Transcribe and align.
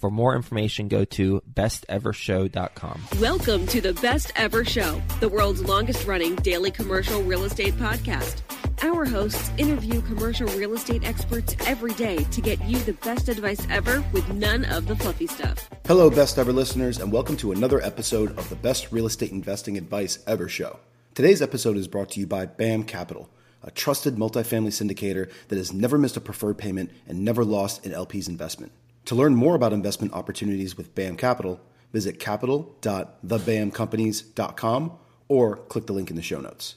For 0.00 0.10
more 0.10 0.34
information, 0.34 0.88
go 0.88 1.04
to 1.04 1.42
bestevershow.com. 1.52 3.02
Welcome 3.20 3.66
to 3.66 3.82
the 3.82 3.92
Best 3.92 4.32
Ever 4.34 4.64
Show, 4.64 5.02
the 5.20 5.28
world's 5.28 5.62
longest 5.62 6.06
running 6.06 6.36
daily 6.36 6.70
commercial 6.70 7.22
real 7.22 7.44
estate 7.44 7.74
podcast. 7.74 8.40
Our 8.82 9.04
hosts 9.04 9.50
interview 9.58 10.00
commercial 10.00 10.46
real 10.56 10.72
estate 10.72 11.04
experts 11.04 11.54
every 11.66 11.92
day 11.92 12.24
to 12.24 12.40
get 12.40 12.64
you 12.64 12.78
the 12.78 12.94
best 12.94 13.28
advice 13.28 13.60
ever 13.68 14.02
with 14.14 14.26
none 14.32 14.64
of 14.64 14.86
the 14.86 14.96
fluffy 14.96 15.26
stuff. 15.26 15.68
Hello, 15.86 16.08
best 16.08 16.38
ever 16.38 16.50
listeners, 16.50 16.98
and 16.98 17.12
welcome 17.12 17.36
to 17.36 17.52
another 17.52 17.82
episode 17.82 18.30
of 18.38 18.48
the 18.48 18.56
Best 18.56 18.90
Real 18.90 19.04
Estate 19.04 19.32
Investing 19.32 19.76
Advice 19.76 20.18
Ever 20.26 20.48
show. 20.48 20.80
Today's 21.14 21.42
episode 21.42 21.76
is 21.76 21.88
brought 21.88 22.08
to 22.12 22.20
you 22.20 22.26
by 22.26 22.46
BAM 22.46 22.84
Capital, 22.84 23.28
a 23.62 23.70
trusted 23.70 24.16
multifamily 24.16 24.68
syndicator 24.68 25.30
that 25.48 25.58
has 25.58 25.74
never 25.74 25.98
missed 25.98 26.16
a 26.16 26.22
preferred 26.22 26.56
payment 26.56 26.90
and 27.06 27.22
never 27.22 27.44
lost 27.44 27.84
an 27.84 27.92
LP's 27.92 28.28
investment. 28.28 28.72
To 29.06 29.14
learn 29.14 29.34
more 29.34 29.54
about 29.54 29.72
investment 29.72 30.12
opportunities 30.12 30.76
with 30.76 30.94
BAM 30.94 31.16
Capital, 31.16 31.58
visit 31.92 32.20
capital.thebamcompanies.com 32.20 34.92
or 35.28 35.56
click 35.56 35.86
the 35.86 35.92
link 35.92 36.10
in 36.10 36.16
the 36.16 36.22
show 36.22 36.40
notes. 36.40 36.76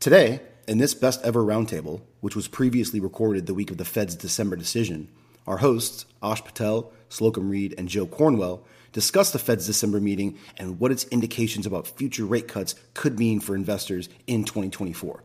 Today, 0.00 0.40
in 0.66 0.78
this 0.78 0.94
best 0.94 1.22
ever 1.24 1.42
roundtable, 1.42 2.02
which 2.20 2.36
was 2.36 2.48
previously 2.48 3.00
recorded 3.00 3.46
the 3.46 3.54
week 3.54 3.70
of 3.70 3.78
the 3.78 3.84
Fed's 3.84 4.14
December 4.14 4.56
decision, 4.56 5.08
our 5.46 5.58
hosts, 5.58 6.04
Ash 6.22 6.44
Patel, 6.44 6.92
Slocomb 7.08 7.50
Reed, 7.50 7.74
and 7.78 7.88
Joe 7.88 8.06
Cornwell, 8.06 8.62
discussed 8.92 9.32
the 9.32 9.38
Fed's 9.38 9.66
December 9.66 10.00
meeting 10.00 10.38
and 10.56 10.78
what 10.78 10.92
its 10.92 11.04
indications 11.04 11.66
about 11.66 11.86
future 11.86 12.24
rate 12.24 12.48
cuts 12.48 12.74
could 12.94 13.18
mean 13.18 13.40
for 13.40 13.54
investors 13.54 14.08
in 14.26 14.44
2024. 14.44 15.22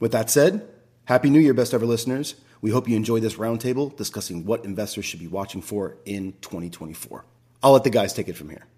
With 0.00 0.12
that 0.12 0.30
said, 0.30 0.68
Happy 1.04 1.30
New 1.30 1.40
Year, 1.40 1.54
best 1.54 1.74
ever 1.74 1.86
listeners. 1.86 2.36
We 2.62 2.70
hope 2.70 2.88
you 2.88 2.94
enjoy 2.94 3.18
this 3.18 3.34
roundtable 3.34 3.94
discussing 3.96 4.46
what 4.46 4.64
investors 4.64 5.04
should 5.04 5.18
be 5.18 5.26
watching 5.26 5.60
for 5.60 5.96
in 6.04 6.34
2024. 6.42 7.24
I'll 7.60 7.72
let 7.72 7.82
the 7.82 7.90
guys 7.90 8.12
take 8.12 8.28
it 8.28 8.36
from 8.36 8.50
here. 8.50 8.68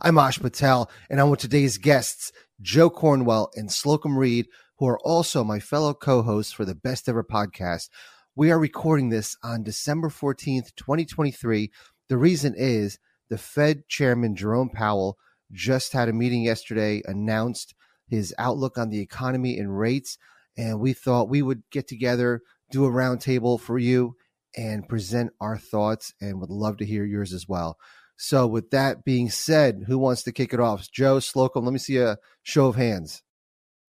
I'm 0.00 0.16
Ash 0.16 0.38
Patel, 0.38 0.90
and 1.10 1.20
I'm 1.20 1.28
with 1.28 1.40
today's 1.40 1.76
guests, 1.76 2.32
Joe 2.62 2.88
Cornwell 2.88 3.50
and 3.54 3.68
Slocomb 3.68 4.16
Reed, 4.16 4.48
who 4.78 4.86
are 4.86 4.98
also 5.00 5.44
my 5.44 5.60
fellow 5.60 5.92
co 5.92 6.22
hosts 6.22 6.50
for 6.50 6.64
the 6.64 6.74
Best 6.74 7.10
Ever 7.10 7.22
podcast. 7.22 7.90
We 8.34 8.50
are 8.50 8.58
recording 8.58 9.10
this 9.10 9.36
on 9.44 9.62
December 9.62 10.08
14th, 10.08 10.74
2023. 10.74 11.70
The 12.08 12.16
reason 12.16 12.54
is 12.56 12.98
the 13.28 13.36
Fed 13.36 13.86
Chairman 13.86 14.34
Jerome 14.34 14.70
Powell 14.70 15.18
just 15.52 15.92
had 15.92 16.08
a 16.08 16.14
meeting 16.14 16.42
yesterday, 16.42 17.02
announced 17.04 17.74
his 18.08 18.34
outlook 18.38 18.78
on 18.78 18.88
the 18.88 19.00
economy 19.00 19.58
and 19.58 19.78
rates, 19.78 20.16
and 20.56 20.80
we 20.80 20.94
thought 20.94 21.28
we 21.28 21.42
would 21.42 21.64
get 21.70 21.86
together, 21.86 22.40
do 22.70 22.84
a 22.84 22.90
roundtable 22.90 23.60
for 23.60 23.78
you, 23.78 24.16
and 24.56 24.88
present 24.88 25.32
our 25.40 25.58
thoughts, 25.58 26.12
and 26.20 26.40
would 26.40 26.50
love 26.50 26.78
to 26.78 26.86
hear 26.86 27.04
yours 27.04 27.32
as 27.32 27.46
well. 27.48 27.76
So, 28.16 28.46
with 28.46 28.70
that 28.70 29.04
being 29.04 29.28
said, 29.28 29.84
who 29.86 29.98
wants 29.98 30.22
to 30.22 30.32
kick 30.32 30.54
it 30.54 30.60
off? 30.60 30.90
Joe 30.90 31.18
Slocomb, 31.18 31.64
let 31.64 31.72
me 31.72 31.78
see 31.78 31.98
a 31.98 32.16
show 32.42 32.66
of 32.66 32.76
hands. 32.76 33.22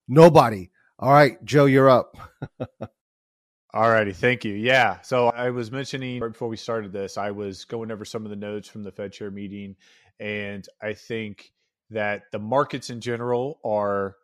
Nobody. 0.07 0.71
All 0.99 1.11
right, 1.11 1.43
Joe, 1.45 1.65
you're 1.65 1.89
up. 1.89 2.17
All 3.73 3.89
righty, 3.89 4.13
thank 4.13 4.43
you. 4.43 4.53
Yeah, 4.53 5.01
so 5.01 5.27
I 5.27 5.51
was 5.51 5.71
mentioning 5.71 6.19
right 6.19 6.31
before 6.31 6.47
we 6.47 6.57
started 6.57 6.91
this, 6.91 7.17
I 7.17 7.31
was 7.31 7.65
going 7.65 7.91
over 7.91 8.05
some 8.05 8.23
of 8.25 8.29
the 8.29 8.35
notes 8.35 8.67
from 8.67 8.83
the 8.83 8.91
Fed 8.91 9.13
chair 9.13 9.29
meeting, 9.29 9.75
and 10.19 10.65
I 10.81 10.93
think 10.93 11.51
that 11.91 12.23
the 12.31 12.39
markets 12.39 12.89
in 12.89 13.01
general 13.01 13.59
are 13.63 14.15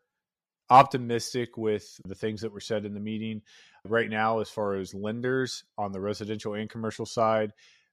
optimistic 0.69 1.57
with 1.57 1.87
the 2.05 2.15
things 2.15 2.41
that 2.41 2.51
were 2.51 2.59
said 2.59 2.85
in 2.85 2.93
the 2.93 2.99
meeting. 2.99 3.41
Right 3.85 4.09
now, 4.09 4.39
as 4.39 4.49
far 4.49 4.75
as 4.75 4.93
lenders 4.93 5.65
on 5.77 5.91
the 5.91 5.99
residential 5.99 6.53
and 6.53 6.69
commercial 6.69 7.05
side, 7.05 7.51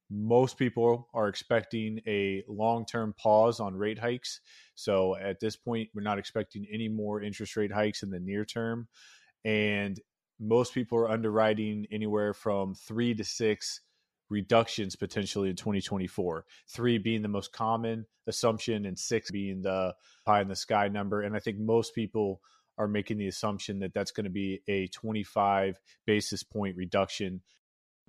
most 0.09 0.57
people 0.57 1.09
are 1.15 1.29
expecting 1.29 2.01
a 2.07 2.45
long 2.49 2.85
term 2.87 3.15
pause 3.19 3.59
on 3.59 3.77
rate 3.77 3.99
hikes. 3.99 4.41
So 4.75 5.17
at 5.17 5.41
this 5.41 5.57
point, 5.57 5.89
we're 5.95 6.03
not 6.03 6.19
expecting 6.19 6.67
any 6.73 6.89
more 6.89 7.23
interest 7.23 7.57
rate 7.57 7.73
hikes 7.73 8.03
in 8.03 8.11
the 8.11 8.21
near 8.21 8.45
term. 8.45 8.89
And 9.45 9.99
most 10.39 10.75
people 10.75 10.99
are 10.99 11.11
underwriting 11.11 11.87
anywhere 11.91 12.35
from 12.35 12.75
three 12.75 13.15
to 13.15 13.25
six 13.25 13.81
reductions 14.31 14.95
potentially 14.97 15.51
in 15.51 15.57
2024. 15.57 16.45
Three 16.69 16.99
being 16.99 17.23
the 17.23 17.29
most 17.29 17.53
common 17.53 18.07
assumption, 18.27 18.87
and 18.87 18.99
six 18.99 19.31
being 19.31 19.63
the 19.63 19.95
pie 20.25 20.41
in 20.41 20.49
the 20.49 20.57
sky 20.57 20.89
number. 20.89 21.23
And 21.23 21.37
I 21.37 21.41
think 21.41 21.59
most 21.59 21.95
people 21.95 22.41
are 22.81 22.89
making 22.89 23.19
the 23.19 23.29
assumption 23.29 23.81
that 23.81 23.93
that's 23.93 24.11
going 24.11 24.25
to 24.25 24.31
be 24.31 24.63
a 24.67 24.87
25 24.89 25.79
basis 26.07 26.43
point 26.43 26.77
reduction 26.77 27.43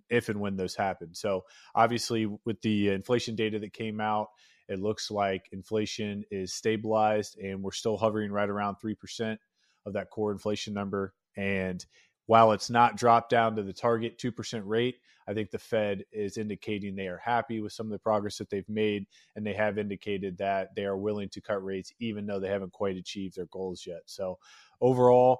if 0.09 0.30
and 0.30 0.40
when 0.40 0.56
those 0.56 0.76
happen. 0.76 1.14
So 1.14 1.44
obviously, 1.76 2.26
with 2.46 2.62
the 2.62 2.90
inflation 2.90 3.36
data 3.36 3.60
that 3.60 3.74
came 3.74 4.00
out, 4.00 4.28
it 4.70 4.80
looks 4.80 5.12
like 5.12 5.50
inflation 5.52 6.24
is 6.31 6.54
stabilized, 6.54 7.38
and 7.38 7.62
we're 7.62 7.74
still 7.74 7.98
hovering 7.98 8.31
right 8.31 8.50
around 8.50 8.78
three 8.78 8.96
percent 8.96 9.42
of 9.86 9.94
that 9.94 10.10
core 10.10 10.31
inflation 10.31 10.74
number. 10.74 11.14
And 11.36 11.86
while 12.31 12.53
it's 12.53 12.69
not 12.69 12.96
dropped 12.96 13.30
down 13.30 13.58
to 13.58 13.62
the 13.62 13.74
target 13.74 14.18
2% 14.18 14.62
rate, 14.64 14.96
I 15.28 15.34
think 15.34 15.52
the 15.52 15.59
Fed 15.59 16.06
is 16.14 16.38
indicating 16.38 16.96
they 16.96 17.08
are 17.08 17.19
happy 17.22 17.59
with 17.59 17.74
some 17.74 17.88
of 17.88 17.92
the 17.92 18.00
progress 18.00 18.38
that 18.38 18.50
they've 18.50 18.69
made, 18.69 19.06
and 19.36 19.46
they 19.46 19.52
have 19.52 19.78
indicated 19.78 20.38
that 20.38 20.69
they 20.74 20.86
are 20.86 20.96
willing 20.96 21.28
to 21.28 21.42
cut 21.42 21.62
rates 21.62 21.92
even 22.00 22.25
though 22.25 22.40
they 22.40 22.47
haven't 22.47 22.72
quite 22.72 22.96
achieved 22.96 23.36
their 23.36 23.47
goals 23.47 23.84
yet. 23.86 24.03
So, 24.06 24.40
overall, 24.80 25.40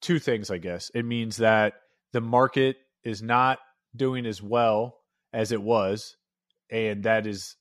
two 0.00 0.18
things, 0.18 0.50
I 0.50 0.58
guess. 0.58 0.90
It 0.96 1.04
means 1.04 1.36
that 1.36 1.74
the 2.12 2.20
market 2.20 2.78
is 3.04 3.22
not 3.22 3.60
doing 3.94 4.26
as 4.26 4.42
well 4.42 4.96
as 5.32 5.52
it 5.52 5.62
was. 5.62 6.16
And 6.72 7.04
that 7.04 7.24
is 7.24 7.54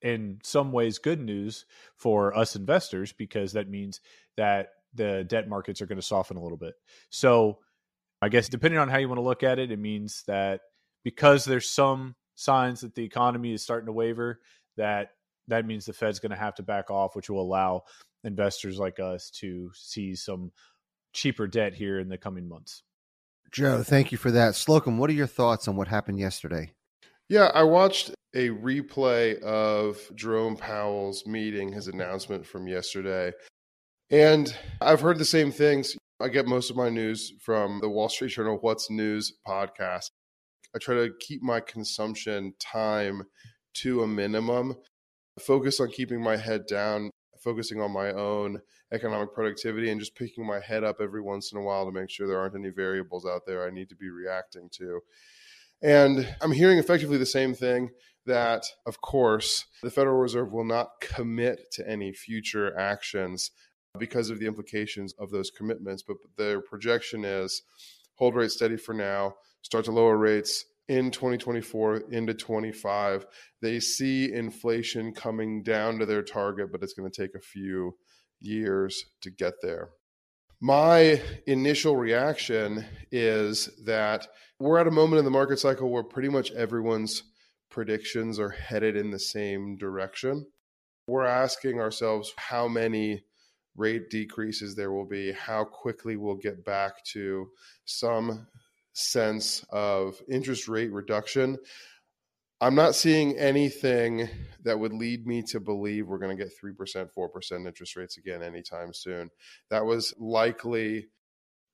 in 0.00 0.38
some 0.42 0.72
ways 0.72 0.98
good 0.98 1.20
news 1.20 1.66
for 1.96 2.34
us 2.34 2.56
investors 2.56 3.12
because 3.12 3.52
that 3.52 3.68
means 3.68 4.00
that 4.38 4.68
the 4.94 5.22
debt 5.28 5.50
markets 5.50 5.82
are 5.82 5.86
going 5.86 6.00
to 6.00 6.02
soften 6.02 6.38
a 6.38 6.42
little 6.42 6.56
bit. 6.56 6.76
So, 7.10 7.58
I 8.22 8.28
guess 8.28 8.48
depending 8.48 8.78
on 8.78 8.88
how 8.88 8.98
you 8.98 9.08
want 9.08 9.18
to 9.18 9.24
look 9.24 9.42
at 9.42 9.58
it, 9.58 9.70
it 9.70 9.78
means 9.78 10.22
that 10.26 10.60
because 11.04 11.44
there's 11.44 11.70
some 11.70 12.14
signs 12.34 12.80
that 12.80 12.94
the 12.94 13.04
economy 13.04 13.52
is 13.52 13.62
starting 13.62 13.86
to 13.86 13.92
waver, 13.92 14.40
that 14.76 15.10
that 15.48 15.66
means 15.66 15.86
the 15.86 15.92
Fed's 15.92 16.20
going 16.20 16.30
to 16.30 16.36
have 16.36 16.54
to 16.56 16.62
back 16.62 16.90
off, 16.90 17.16
which 17.16 17.30
will 17.30 17.40
allow 17.40 17.82
investors 18.24 18.78
like 18.78 19.00
us 19.00 19.30
to 19.30 19.70
see 19.74 20.14
some 20.14 20.52
cheaper 21.12 21.46
debt 21.46 21.74
here 21.74 21.98
in 21.98 22.08
the 22.08 22.18
coming 22.18 22.48
months. 22.48 22.82
Joe, 23.50 23.82
thank 23.82 24.12
you 24.12 24.18
for 24.18 24.30
that. 24.30 24.52
Slocomb, 24.52 24.98
what 24.98 25.10
are 25.10 25.14
your 25.14 25.26
thoughts 25.26 25.66
on 25.66 25.76
what 25.76 25.88
happened 25.88 26.20
yesterday? 26.20 26.72
Yeah, 27.28 27.50
I 27.54 27.64
watched 27.64 28.10
a 28.34 28.50
replay 28.50 29.40
of 29.42 29.98
Jerome 30.14 30.56
Powell's 30.56 31.26
meeting, 31.26 31.72
his 31.72 31.88
announcement 31.88 32.46
from 32.46 32.68
yesterday. 32.68 33.32
And 34.10 34.54
I've 34.80 35.00
heard 35.00 35.18
the 35.18 35.24
same 35.24 35.50
things. 35.50 35.96
I 36.22 36.28
get 36.28 36.46
most 36.46 36.68
of 36.68 36.76
my 36.76 36.90
news 36.90 37.32
from 37.40 37.80
the 37.80 37.88
Wall 37.88 38.10
Street 38.10 38.32
Journal 38.32 38.58
What's 38.60 38.90
News 38.90 39.32
podcast. 39.48 40.10
I 40.76 40.78
try 40.78 40.96
to 40.96 41.12
keep 41.18 41.40
my 41.40 41.60
consumption 41.60 42.52
time 42.60 43.22
to 43.76 44.02
a 44.02 44.06
minimum, 44.06 44.76
focus 45.38 45.80
on 45.80 45.88
keeping 45.88 46.22
my 46.22 46.36
head 46.36 46.66
down, 46.66 47.08
focusing 47.42 47.80
on 47.80 47.92
my 47.92 48.12
own 48.12 48.60
economic 48.92 49.32
productivity, 49.32 49.90
and 49.90 49.98
just 49.98 50.14
picking 50.14 50.46
my 50.46 50.60
head 50.60 50.84
up 50.84 50.96
every 51.00 51.22
once 51.22 51.52
in 51.52 51.58
a 51.58 51.62
while 51.62 51.86
to 51.86 51.90
make 51.90 52.10
sure 52.10 52.28
there 52.28 52.38
aren't 52.38 52.54
any 52.54 52.68
variables 52.68 53.24
out 53.24 53.46
there 53.46 53.66
I 53.66 53.70
need 53.70 53.88
to 53.88 53.96
be 53.96 54.10
reacting 54.10 54.68
to. 54.72 55.00
And 55.82 56.36
I'm 56.42 56.52
hearing 56.52 56.76
effectively 56.76 57.16
the 57.16 57.24
same 57.24 57.54
thing 57.54 57.92
that, 58.26 58.64
of 58.84 59.00
course, 59.00 59.64
the 59.82 59.90
Federal 59.90 60.18
Reserve 60.18 60.52
will 60.52 60.66
not 60.66 61.00
commit 61.00 61.72
to 61.72 61.88
any 61.88 62.12
future 62.12 62.78
actions 62.78 63.52
because 63.98 64.30
of 64.30 64.38
the 64.38 64.46
implications 64.46 65.14
of 65.18 65.30
those 65.30 65.50
commitments. 65.50 66.02
But 66.02 66.16
their 66.36 66.60
projection 66.60 67.24
is 67.24 67.62
hold 68.16 68.34
rates 68.34 68.54
steady 68.54 68.76
for 68.76 68.94
now, 68.94 69.34
start 69.62 69.86
to 69.86 69.92
lower 69.92 70.16
rates 70.16 70.64
in 70.88 71.10
2024 71.10 72.04
into 72.10 72.34
25. 72.34 73.26
They 73.62 73.80
see 73.80 74.32
inflation 74.32 75.12
coming 75.12 75.62
down 75.62 75.98
to 75.98 76.06
their 76.06 76.22
target, 76.22 76.72
but 76.72 76.82
it's 76.82 76.94
going 76.94 77.10
to 77.10 77.22
take 77.22 77.34
a 77.34 77.40
few 77.40 77.96
years 78.40 79.04
to 79.22 79.30
get 79.30 79.54
there. 79.62 79.90
My 80.60 81.22
initial 81.46 81.96
reaction 81.96 82.84
is 83.10 83.70
that 83.86 84.26
we're 84.58 84.78
at 84.78 84.86
a 84.86 84.90
moment 84.90 85.20
in 85.20 85.24
the 85.24 85.30
market 85.30 85.58
cycle 85.58 85.90
where 85.90 86.02
pretty 86.02 86.28
much 86.28 86.50
everyone's 86.52 87.22
predictions 87.70 88.38
are 88.38 88.50
headed 88.50 88.96
in 88.96 89.10
the 89.10 89.18
same 89.18 89.78
direction. 89.78 90.46
We're 91.06 91.24
asking 91.24 91.80
ourselves 91.80 92.32
how 92.36 92.68
many 92.68 93.22
rate 93.76 94.10
decreases 94.10 94.74
there 94.74 94.92
will 94.92 95.06
be, 95.06 95.32
how 95.32 95.64
quickly 95.64 96.16
we'll 96.16 96.36
get 96.36 96.64
back 96.64 97.04
to 97.04 97.48
some 97.84 98.46
sense 98.92 99.64
of 99.70 100.20
interest 100.28 100.68
rate 100.68 100.92
reduction. 100.92 101.56
I'm 102.60 102.74
not 102.74 102.94
seeing 102.94 103.38
anything 103.38 104.28
that 104.64 104.78
would 104.78 104.92
lead 104.92 105.26
me 105.26 105.42
to 105.44 105.60
believe 105.60 106.06
we're 106.06 106.18
going 106.18 106.36
to 106.36 106.44
get 106.44 106.52
3%, 106.62 107.08
4% 107.16 107.66
interest 107.66 107.96
rates 107.96 108.18
again 108.18 108.42
anytime 108.42 108.92
soon. 108.92 109.30
That 109.70 109.86
was 109.86 110.12
likely 110.18 111.06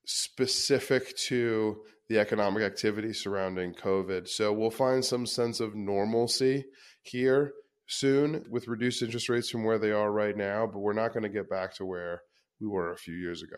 specific 0.05 1.15
to 1.17 1.83
the 2.07 2.19
economic 2.19 2.63
activity 2.63 3.11
surrounding 3.11 3.73
COVID. 3.73 4.29
So 4.29 4.53
we'll 4.53 4.69
find 4.69 5.03
some 5.03 5.25
sense 5.25 5.59
of 5.59 5.75
normalcy 5.75 6.65
here 7.01 7.51
soon 7.87 8.45
with 8.49 8.67
reduced 8.67 9.01
interest 9.01 9.29
rates 9.29 9.49
from 9.49 9.63
where 9.63 9.79
they 9.79 9.91
are 9.91 10.11
right 10.11 10.35
now, 10.35 10.67
but 10.67 10.79
we're 10.79 10.93
not 10.93 11.13
going 11.13 11.23
to 11.23 11.29
get 11.29 11.49
back 11.49 11.73
to 11.75 11.85
where 11.85 12.21
we 12.59 12.67
were 12.67 12.91
a 12.91 12.97
few 12.97 13.15
years 13.15 13.41
ago. 13.41 13.57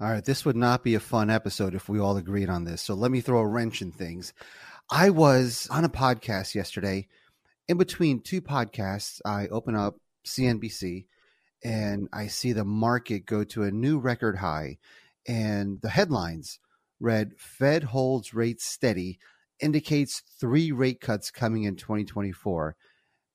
All 0.00 0.10
right, 0.10 0.24
this 0.24 0.44
would 0.44 0.56
not 0.56 0.84
be 0.84 0.94
a 0.94 1.00
fun 1.00 1.30
episode 1.30 1.74
if 1.74 1.88
we 1.88 1.98
all 1.98 2.16
agreed 2.16 2.50
on 2.50 2.64
this. 2.64 2.82
So 2.82 2.94
let 2.94 3.10
me 3.10 3.20
throw 3.20 3.38
a 3.38 3.46
wrench 3.46 3.80
in 3.80 3.92
things. 3.92 4.34
I 4.90 5.10
was 5.10 5.68
on 5.70 5.84
a 5.84 5.88
podcast 5.88 6.54
yesterday. 6.54 7.08
In 7.68 7.78
between 7.78 8.20
two 8.20 8.42
podcasts, 8.42 9.20
I 9.24 9.48
open 9.48 9.74
up 9.74 9.96
CNBC 10.26 11.06
and 11.64 12.08
I 12.12 12.26
see 12.26 12.52
the 12.52 12.64
market 12.64 13.26
go 13.26 13.42
to 13.44 13.62
a 13.62 13.70
new 13.70 13.98
record 13.98 14.36
high. 14.36 14.78
And 15.26 15.80
the 15.80 15.88
headlines 15.88 16.60
read 17.00 17.32
Fed 17.38 17.84
holds 17.84 18.34
rates 18.34 18.66
steady, 18.66 19.18
indicates 19.60 20.22
three 20.38 20.72
rate 20.72 21.00
cuts 21.00 21.30
coming 21.30 21.64
in 21.64 21.76
2024. 21.76 22.76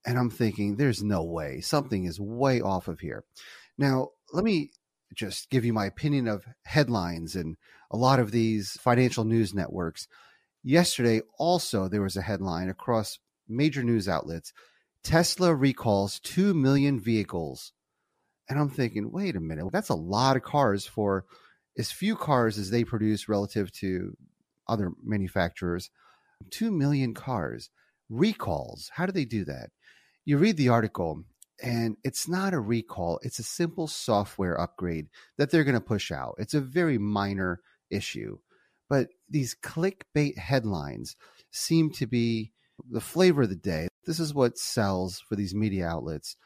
And 0.04 0.18
I'm 0.18 0.30
thinking, 0.30 0.76
there's 0.76 1.02
no 1.02 1.22
way. 1.22 1.60
Something 1.60 2.04
is 2.04 2.20
way 2.20 2.60
off 2.60 2.88
of 2.88 3.00
here. 3.00 3.24
Now, 3.78 4.08
let 4.32 4.44
me 4.44 4.70
just 5.14 5.50
give 5.50 5.64
you 5.64 5.72
my 5.72 5.86
opinion 5.86 6.26
of 6.26 6.44
headlines 6.64 7.36
and 7.36 7.56
a 7.90 7.96
lot 7.96 8.18
of 8.18 8.30
these 8.30 8.72
financial 8.80 9.24
news 9.24 9.54
networks. 9.54 10.08
Yesterday, 10.64 11.22
also, 11.38 11.88
there 11.88 12.02
was 12.02 12.16
a 12.16 12.22
headline 12.22 12.68
across 12.68 13.18
major 13.48 13.82
news 13.82 14.08
outlets 14.08 14.52
Tesla 15.02 15.54
recalls 15.54 16.20
2 16.20 16.54
million 16.54 17.00
vehicles. 17.00 17.72
And 18.48 18.58
I'm 18.58 18.68
thinking, 18.68 19.10
wait 19.10 19.36
a 19.36 19.40
minute, 19.40 19.70
that's 19.72 19.88
a 19.88 19.94
lot 19.94 20.36
of 20.36 20.42
cars 20.42 20.86
for 20.86 21.24
as 21.78 21.90
few 21.90 22.16
cars 22.16 22.58
as 22.58 22.70
they 22.70 22.84
produce 22.84 23.28
relative 23.28 23.72
to 23.72 24.16
other 24.68 24.92
manufacturers. 25.02 25.90
2 26.50 26.70
million 26.70 27.14
cars. 27.14 27.70
Recalls. 28.08 28.90
How 28.94 29.06
do 29.06 29.12
they 29.12 29.24
do 29.24 29.44
that? 29.46 29.70
You 30.24 30.38
read 30.38 30.56
the 30.56 30.68
article 30.68 31.24
and 31.62 31.96
it's 32.02 32.28
not 32.28 32.54
a 32.54 32.60
recall 32.60 33.20
it's 33.22 33.38
a 33.38 33.44
simple 33.44 33.86
software 33.86 34.60
upgrade 34.60 35.08
that 35.38 35.50
they're 35.50 35.64
going 35.64 35.74
to 35.74 35.80
push 35.80 36.10
out. 36.10 36.34
It's 36.38 36.54
a 36.54 36.60
very 36.60 36.98
minor 36.98 37.60
issue 37.90 38.38
but 38.88 39.08
these 39.28 39.56
clickbait 39.62 40.36
headlines 40.36 41.16
seem 41.50 41.90
to 41.92 42.06
be 42.06 42.52
the 42.90 43.00
flavor 43.00 43.42
of 43.42 43.48
the 43.48 43.56
day. 43.56 43.88
This 44.04 44.20
is 44.20 44.34
what 44.34 44.58
sells 44.58 45.20
for 45.20 45.34
these 45.34 45.54
media 45.54 45.86
outlets. 45.86 46.36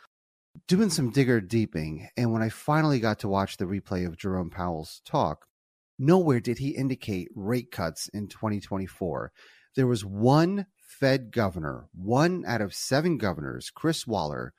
Doing 0.68 0.90
some 0.90 1.10
digger 1.10 1.40
deeping 1.40 2.08
and 2.16 2.32
when 2.32 2.42
i 2.42 2.48
finally 2.48 2.98
got 2.98 3.18
to 3.20 3.28
watch 3.28 3.56
the 3.56 3.66
replay 3.66 4.06
of 4.06 4.16
jerome 4.16 4.48
powell's 4.48 5.02
talk 5.04 5.46
nowhere 5.98 6.40
did 6.40 6.56
he 6.56 6.70
indicate 6.70 7.28
rate 7.34 7.70
cuts 7.70 8.08
in 8.08 8.26
2024 8.26 9.32
there 9.74 9.86
was 9.86 10.02
one 10.02 10.64
Fed 10.86 11.30
governor, 11.32 11.88
one 11.92 12.44
out 12.46 12.60
of 12.60 12.74
seven 12.74 13.18
governors, 13.18 13.70
Chris 13.70 14.06
Waller, 14.06 14.54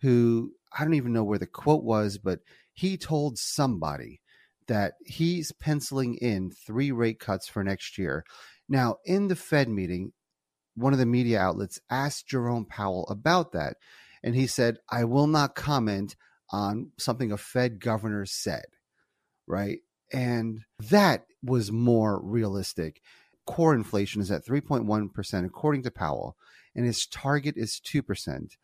who 0.00 0.52
I 0.76 0.84
don't 0.84 0.94
even 0.94 1.12
know 1.12 1.24
where 1.24 1.38
the 1.38 1.46
quote 1.46 1.84
was, 1.84 2.18
but 2.18 2.40
he 2.72 2.96
told 2.96 3.38
somebody 3.38 4.20
that 4.66 4.94
he's 5.04 5.52
penciling 5.52 6.16
in 6.16 6.50
three 6.50 6.90
rate 6.92 7.20
cuts 7.20 7.48
for 7.48 7.62
next 7.62 7.98
year. 7.98 8.24
Now, 8.68 8.96
in 9.04 9.28
the 9.28 9.36
Fed 9.36 9.68
meeting, 9.68 10.12
one 10.74 10.92
of 10.92 10.98
the 10.98 11.06
media 11.06 11.40
outlets 11.40 11.80
asked 11.88 12.26
Jerome 12.26 12.66
Powell 12.66 13.06
about 13.08 13.52
that. 13.52 13.76
And 14.22 14.34
he 14.34 14.46
said, 14.46 14.78
I 14.90 15.04
will 15.04 15.28
not 15.28 15.54
comment 15.54 16.16
on 16.50 16.90
something 16.98 17.32
a 17.32 17.36
Fed 17.36 17.80
governor 17.80 18.26
said. 18.26 18.64
Right. 19.46 19.78
And 20.12 20.60
that 20.90 21.26
was 21.42 21.70
more 21.70 22.20
realistic 22.20 23.00
core 23.46 23.74
inflation 23.74 24.20
is 24.20 24.30
at 24.30 24.44
3.1%, 24.44 25.46
according 25.46 25.82
to 25.84 25.90
Powell, 25.90 26.36
and 26.74 26.84
his 26.84 27.06
target 27.06 27.54
is 27.56 27.80
2%. 27.80 28.56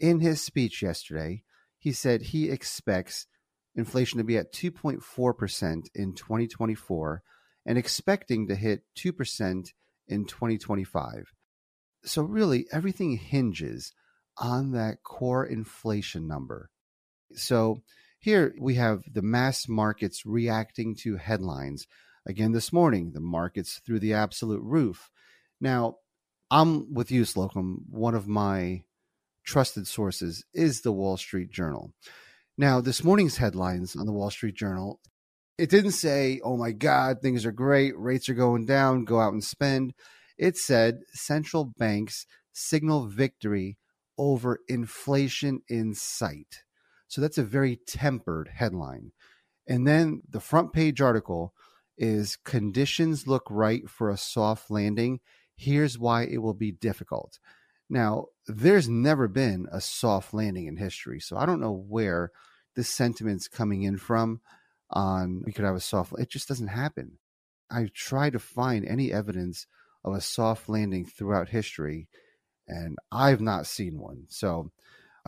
In 0.00 0.20
his 0.20 0.42
speech 0.42 0.82
yesterday, 0.82 1.42
he 1.78 1.92
said 1.92 2.22
he 2.22 2.50
expects 2.50 3.26
inflation 3.74 4.18
to 4.18 4.24
be 4.24 4.36
at 4.36 4.52
2.4% 4.52 5.86
in 5.94 6.14
2024 6.14 7.22
and 7.66 7.78
expecting 7.78 8.48
to 8.48 8.54
hit 8.54 8.82
2% 8.98 9.68
in 10.08 10.24
2025. 10.24 11.32
So, 12.04 12.22
really, 12.22 12.66
everything 12.72 13.18
hinges 13.18 13.92
on 14.38 14.72
that 14.72 15.02
core 15.02 15.44
inflation 15.44 16.26
number. 16.26 16.70
So, 17.34 17.82
here 18.18 18.54
we 18.58 18.74
have 18.74 19.02
the 19.10 19.22
mass 19.22 19.68
markets 19.68 20.24
reacting 20.24 20.96
to 21.02 21.16
headlines 21.16 21.86
Again, 22.26 22.52
this 22.52 22.72
morning, 22.72 23.12
the 23.12 23.20
markets 23.20 23.80
through 23.84 24.00
the 24.00 24.14
absolute 24.14 24.62
roof. 24.62 25.10
Now, 25.60 25.96
I'm 26.50 26.92
with 26.92 27.10
you, 27.10 27.22
Slocomb. 27.22 27.78
One 27.88 28.14
of 28.14 28.28
my 28.28 28.82
trusted 29.44 29.86
sources 29.86 30.44
is 30.52 30.82
the 30.82 30.92
Wall 30.92 31.16
Street 31.16 31.50
Journal. 31.50 31.92
Now, 32.58 32.80
this 32.80 33.02
morning's 33.02 33.38
headlines 33.38 33.96
on 33.96 34.06
the 34.06 34.12
Wall 34.12 34.30
Street 34.30 34.54
Journal, 34.54 35.00
it 35.56 35.70
didn't 35.70 35.92
say, 35.92 36.40
oh 36.44 36.56
my 36.56 36.72
God, 36.72 37.20
things 37.20 37.46
are 37.46 37.52
great, 37.52 37.98
rates 37.98 38.28
are 38.28 38.34
going 38.34 38.66
down, 38.66 39.04
go 39.04 39.20
out 39.20 39.32
and 39.32 39.44
spend. 39.44 39.94
It 40.36 40.56
said 40.56 41.00
central 41.12 41.64
banks 41.64 42.26
signal 42.52 43.06
victory 43.06 43.78
over 44.18 44.60
inflation 44.68 45.62
in 45.68 45.94
sight. 45.94 46.64
So 47.08 47.20
that's 47.20 47.38
a 47.38 47.42
very 47.42 47.76
tempered 47.76 48.48
headline. 48.48 49.12
And 49.66 49.86
then 49.86 50.22
the 50.28 50.40
front 50.40 50.72
page 50.72 51.00
article 51.00 51.54
is 52.00 52.36
conditions 52.36 53.28
look 53.28 53.44
right 53.50 53.88
for 53.88 54.10
a 54.10 54.16
soft 54.16 54.70
landing. 54.70 55.20
Here's 55.54 55.98
why 55.98 56.24
it 56.24 56.38
will 56.38 56.54
be 56.54 56.72
difficult. 56.72 57.38
Now, 57.90 58.26
there's 58.46 58.88
never 58.88 59.28
been 59.28 59.68
a 59.70 59.80
soft 59.80 60.32
landing 60.32 60.66
in 60.66 60.78
history, 60.78 61.20
so 61.20 61.36
I 61.36 61.44
don't 61.44 61.60
know 61.60 61.84
where 61.88 62.32
the 62.74 62.82
sentiment's 62.82 63.48
coming 63.48 63.82
in 63.82 63.98
from 63.98 64.40
on 64.90 65.42
we 65.44 65.52
could 65.52 65.64
have 65.64 65.76
a 65.76 65.80
soft 65.80 66.14
it 66.18 66.30
just 66.30 66.48
doesn't 66.48 66.68
happen. 66.68 67.18
I've 67.70 67.92
tried 67.92 68.32
to 68.32 68.38
find 68.38 68.84
any 68.84 69.12
evidence 69.12 69.66
of 70.04 70.14
a 70.14 70.20
soft 70.20 70.68
landing 70.68 71.04
throughout 71.04 71.50
history 71.50 72.08
and 72.66 72.96
I've 73.12 73.40
not 73.40 73.66
seen 73.66 73.98
one. 73.98 74.24
So 74.28 74.70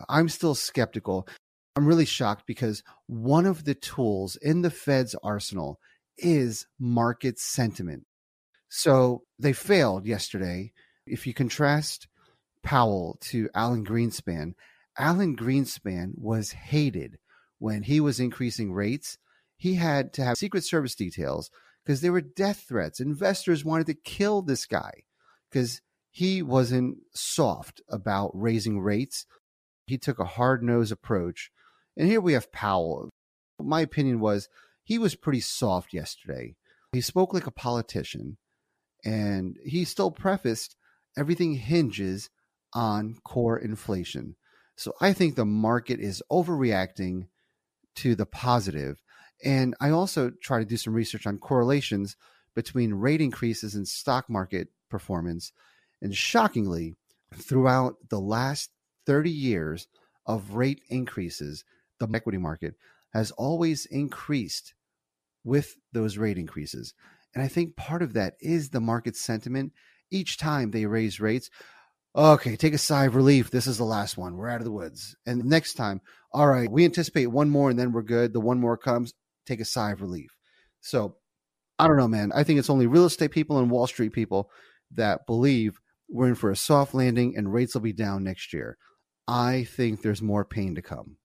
I'm 0.09 0.29
still 0.29 0.55
skeptical. 0.55 1.27
I'm 1.75 1.85
really 1.85 2.05
shocked 2.05 2.45
because 2.47 2.83
one 3.07 3.45
of 3.45 3.65
the 3.65 3.75
tools 3.75 4.35
in 4.37 4.61
the 4.61 4.71
Fed's 4.71 5.15
arsenal 5.23 5.79
is 6.17 6.65
market 6.79 7.39
sentiment. 7.39 8.05
So 8.69 9.23
they 9.37 9.53
failed 9.53 10.05
yesterday. 10.05 10.73
If 11.05 11.27
you 11.27 11.33
contrast 11.33 12.07
Powell 12.63 13.17
to 13.21 13.49
Alan 13.53 13.85
Greenspan, 13.85 14.53
Alan 14.97 15.35
Greenspan 15.35 16.13
was 16.15 16.51
hated 16.51 17.17
when 17.59 17.83
he 17.83 17.99
was 17.99 18.19
increasing 18.19 18.73
rates. 18.73 19.17
he 19.55 19.75
had 19.75 20.11
to 20.13 20.23
have 20.23 20.37
Secret 20.37 20.63
Service 20.63 20.95
details 20.95 21.49
because 21.85 22.01
there 22.01 22.11
were 22.11 22.21
death 22.21 22.65
threats. 22.67 22.99
Investors 22.99 23.63
wanted 23.63 23.87
to 23.87 23.93
kill 23.93 24.41
this 24.41 24.65
guy 24.65 25.03
because 25.49 25.81
he 26.11 26.41
wasn't 26.41 26.97
soft 27.13 27.81
about 27.89 28.31
raising 28.33 28.79
rates. 28.79 29.25
He 29.87 29.97
took 29.97 30.19
a 30.19 30.25
hard 30.25 30.63
nosed 30.63 30.91
approach. 30.91 31.51
And 31.95 32.07
here 32.07 32.21
we 32.21 32.33
have 32.33 32.51
Powell. 32.51 33.09
My 33.59 33.81
opinion 33.81 34.19
was 34.19 34.49
he 34.83 34.97
was 34.97 35.15
pretty 35.15 35.39
soft 35.39 35.93
yesterday. 35.93 36.55
He 36.91 37.01
spoke 37.01 37.33
like 37.33 37.47
a 37.47 37.51
politician, 37.51 38.37
and 39.03 39.57
he 39.65 39.85
still 39.85 40.11
prefaced 40.11 40.75
everything 41.17 41.55
hinges 41.55 42.29
on 42.73 43.17
core 43.23 43.57
inflation. 43.57 44.35
So 44.75 44.93
I 44.99 45.13
think 45.13 45.35
the 45.35 45.45
market 45.45 45.99
is 45.99 46.23
overreacting 46.31 47.27
to 47.97 48.15
the 48.15 48.25
positive. 48.25 49.01
And 49.43 49.75
I 49.79 49.89
also 49.89 50.31
try 50.41 50.59
to 50.59 50.65
do 50.65 50.77
some 50.77 50.93
research 50.93 51.27
on 51.27 51.37
correlations 51.37 52.15
between 52.55 52.93
rate 52.93 53.21
increases 53.21 53.75
and 53.75 53.87
stock 53.87 54.29
market 54.29 54.69
performance. 54.89 55.51
And 56.01 56.15
shockingly, 56.15 56.95
throughout 57.33 57.95
the 58.09 58.19
last 58.19 58.71
30 59.05 59.29
years 59.29 59.87
of 60.25 60.55
rate 60.55 60.81
increases, 60.89 61.63
the 61.99 62.07
equity 62.13 62.37
market 62.37 62.75
has 63.13 63.31
always 63.31 63.85
increased 63.85 64.73
with 65.43 65.75
those 65.91 66.17
rate 66.17 66.37
increases. 66.37 66.93
And 67.33 67.43
I 67.43 67.47
think 67.47 67.75
part 67.75 68.01
of 68.01 68.13
that 68.13 68.35
is 68.39 68.69
the 68.69 68.79
market 68.79 69.15
sentiment. 69.15 69.73
Each 70.11 70.37
time 70.37 70.71
they 70.71 70.85
raise 70.85 71.19
rates, 71.19 71.49
okay, 72.15 72.55
take 72.55 72.73
a 72.73 72.77
sigh 72.77 73.05
of 73.05 73.15
relief. 73.15 73.49
This 73.49 73.67
is 73.67 73.77
the 73.77 73.83
last 73.83 74.17
one. 74.17 74.37
We're 74.37 74.49
out 74.49 74.61
of 74.61 74.65
the 74.65 74.71
woods. 74.71 75.15
And 75.25 75.45
next 75.45 75.73
time, 75.73 76.01
all 76.31 76.47
right, 76.47 76.69
we 76.69 76.85
anticipate 76.85 77.27
one 77.27 77.49
more 77.49 77.69
and 77.69 77.79
then 77.79 77.91
we're 77.91 78.03
good. 78.03 78.33
The 78.33 78.39
one 78.39 78.59
more 78.59 78.77
comes, 78.77 79.13
take 79.45 79.59
a 79.59 79.65
sigh 79.65 79.91
of 79.91 80.01
relief. 80.01 80.35
So 80.81 81.15
I 81.79 81.87
don't 81.87 81.97
know, 81.97 82.07
man. 82.07 82.31
I 82.33 82.43
think 82.43 82.59
it's 82.59 82.69
only 82.69 82.87
real 82.87 83.05
estate 83.05 83.31
people 83.31 83.57
and 83.57 83.71
Wall 83.71 83.87
Street 83.87 84.13
people 84.13 84.49
that 84.91 85.25
believe 85.25 85.79
we're 86.09 86.27
in 86.27 86.35
for 86.35 86.51
a 86.51 86.55
soft 86.55 86.93
landing 86.93 87.35
and 87.35 87.51
rates 87.51 87.73
will 87.73 87.81
be 87.81 87.93
down 87.93 88.23
next 88.23 88.53
year. 88.53 88.77
I 89.27 89.63
think 89.63 90.01
there's 90.01 90.21
more 90.21 90.45
pain 90.45 90.75
to 90.75 90.81
come. 90.81 91.17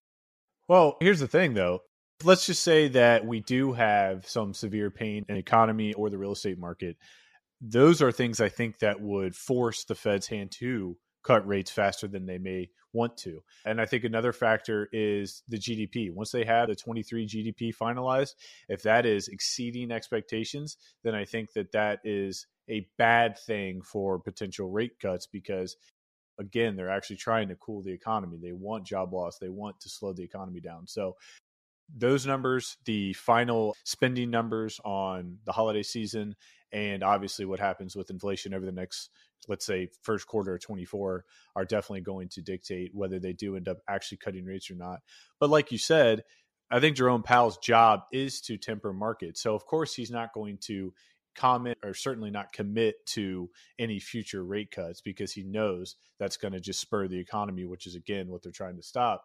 Well, 0.68 0.98
here's 1.00 1.20
the 1.20 1.26
thing 1.26 1.54
though. 1.54 1.80
Let's 2.24 2.46
just 2.46 2.62
say 2.62 2.88
that 2.88 3.24
we 3.24 3.40
do 3.40 3.72
have 3.72 4.28
some 4.28 4.52
severe 4.52 4.90
pain 4.90 5.24
in 5.28 5.34
the 5.34 5.40
economy 5.40 5.94
or 5.94 6.10
the 6.10 6.18
real 6.18 6.32
estate 6.32 6.58
market. 6.58 6.96
Those 7.60 8.02
are 8.02 8.12
things 8.12 8.40
I 8.40 8.50
think 8.50 8.78
that 8.80 9.00
would 9.00 9.34
force 9.34 9.84
the 9.84 9.94
Fed's 9.94 10.26
hand 10.26 10.52
to 10.58 10.96
cut 11.24 11.46
rates 11.46 11.70
faster 11.70 12.06
than 12.06 12.26
they 12.26 12.38
may 12.38 12.68
want 12.92 13.16
to. 13.18 13.42
And 13.64 13.80
I 13.80 13.86
think 13.86 14.04
another 14.04 14.32
factor 14.32 14.88
is 14.92 15.42
the 15.48 15.58
GDP. 15.58 16.12
Once 16.12 16.32
they 16.32 16.44
have 16.44 16.68
the 16.68 16.76
23 16.76 17.26
GDP 17.26 17.74
finalized, 17.74 18.34
if 18.68 18.82
that 18.82 19.06
is 19.06 19.28
exceeding 19.28 19.90
expectations, 19.90 20.76
then 21.02 21.14
I 21.14 21.24
think 21.24 21.52
that 21.54 21.72
that 21.72 22.00
is 22.04 22.46
a 22.68 22.86
bad 22.98 23.38
thing 23.38 23.82
for 23.82 24.18
potential 24.18 24.70
rate 24.70 25.00
cuts 25.00 25.26
because 25.26 25.76
again, 26.38 26.76
they're 26.76 26.90
actually 26.90 27.16
trying 27.16 27.48
to 27.48 27.56
cool 27.56 27.82
the 27.82 27.92
economy. 27.92 28.38
They 28.40 28.52
want 28.52 28.86
job 28.86 29.12
loss, 29.12 29.38
they 29.38 29.48
want 29.48 29.80
to 29.80 29.88
slow 29.88 30.12
the 30.12 30.22
economy 30.22 30.60
down. 30.60 30.86
So 30.86 31.16
those 31.94 32.26
numbers, 32.26 32.76
the 32.84 33.12
final 33.14 33.74
spending 33.84 34.30
numbers 34.30 34.80
on 34.84 35.38
the 35.44 35.52
holiday 35.52 35.82
season, 35.82 36.36
and 36.72 37.02
obviously 37.02 37.44
what 37.44 37.60
happens 37.60 37.96
with 37.96 38.10
inflation 38.10 38.52
over 38.52 38.66
the 38.66 38.72
next, 38.72 39.10
let's 39.48 39.64
say, 39.64 39.88
first 40.02 40.26
quarter 40.26 40.54
of 40.54 40.60
24 40.60 41.24
are 41.56 41.64
definitely 41.64 42.02
going 42.02 42.28
to 42.28 42.42
dictate 42.42 42.94
whether 42.94 43.18
they 43.18 43.32
do 43.32 43.56
end 43.56 43.68
up 43.68 43.78
actually 43.88 44.18
cutting 44.18 44.44
rates 44.44 44.70
or 44.70 44.74
not. 44.74 45.00
But 45.40 45.50
like 45.50 45.72
you 45.72 45.78
said, 45.78 46.24
I 46.70 46.80
think 46.80 46.96
Jerome 46.96 47.22
Powell's 47.22 47.56
job 47.58 48.00
is 48.12 48.42
to 48.42 48.58
temper 48.58 48.92
markets. 48.92 49.40
So, 49.40 49.54
of 49.54 49.64
course, 49.64 49.94
he's 49.94 50.10
not 50.10 50.34
going 50.34 50.58
to 50.62 50.92
comment 51.34 51.78
or 51.84 51.94
certainly 51.94 52.30
not 52.30 52.52
commit 52.52 53.04
to 53.06 53.50
any 53.78 53.98
future 53.98 54.44
rate 54.44 54.70
cuts 54.70 55.00
because 55.00 55.32
he 55.32 55.42
knows 55.44 55.96
that's 56.18 56.36
going 56.36 56.52
to 56.52 56.60
just 56.60 56.80
spur 56.80 57.08
the 57.08 57.18
economy, 57.18 57.64
which 57.64 57.86
is, 57.86 57.94
again, 57.94 58.28
what 58.28 58.42
they're 58.42 58.52
trying 58.52 58.76
to 58.76 58.82
stop. 58.82 59.24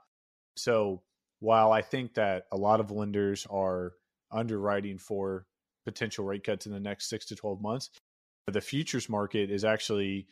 So, 0.56 1.02
while 1.40 1.72
I 1.72 1.82
think 1.82 2.14
that 2.14 2.46
a 2.52 2.58
lot 2.58 2.80
of 2.80 2.92
lenders 2.92 3.46
are 3.50 3.94
underwriting 4.32 4.98
for 4.98 5.46
potential 5.86 6.26
rate 6.26 6.44
cuts 6.44 6.66
in 6.66 6.72
the 6.72 6.80
next 6.80 7.10
six 7.10 7.26
to 7.26 7.36
12 7.36 7.62
months, 7.62 7.90
the 8.48 8.62
futures 8.62 9.10
market 9.10 9.52
is 9.52 9.66
actually, 9.66 10.28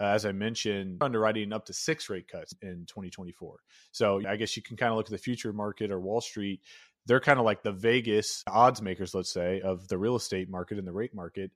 as 0.00 0.24
I 0.24 0.32
mentioned, 0.32 0.98
underwriting 1.02 1.52
up 1.52 1.66
to 1.66 1.72
six 1.72 2.08
rate 2.08 2.28
cuts 2.28 2.54
in 2.62 2.86
2024. 2.86 3.58
So 3.92 4.22
I 4.26 4.36
guess 4.36 4.56
you 4.56 4.62
can 4.62 4.76
kind 4.76 4.90
of 4.90 4.96
look 4.96 5.06
at 5.06 5.12
the 5.12 5.18
future 5.18 5.52
market 5.52 5.90
or 5.90 6.00
Wall 6.00 6.20
Street. 6.20 6.60
They're 7.06 7.20
kind 7.20 7.38
of 7.38 7.44
like 7.44 7.62
the 7.62 7.72
Vegas 7.72 8.42
odds 8.48 8.80
makers, 8.80 9.14
let's 9.14 9.32
say, 9.32 9.60
of 9.60 9.88
the 9.88 9.98
real 9.98 10.16
estate 10.16 10.48
market 10.48 10.78
and 10.78 10.86
the 10.86 10.92
rate 10.92 11.14
market. 11.14 11.50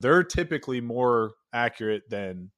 They're 0.00 0.24
typically 0.24 0.80
more 0.80 1.32
accurate 1.52 2.10
than 2.10 2.50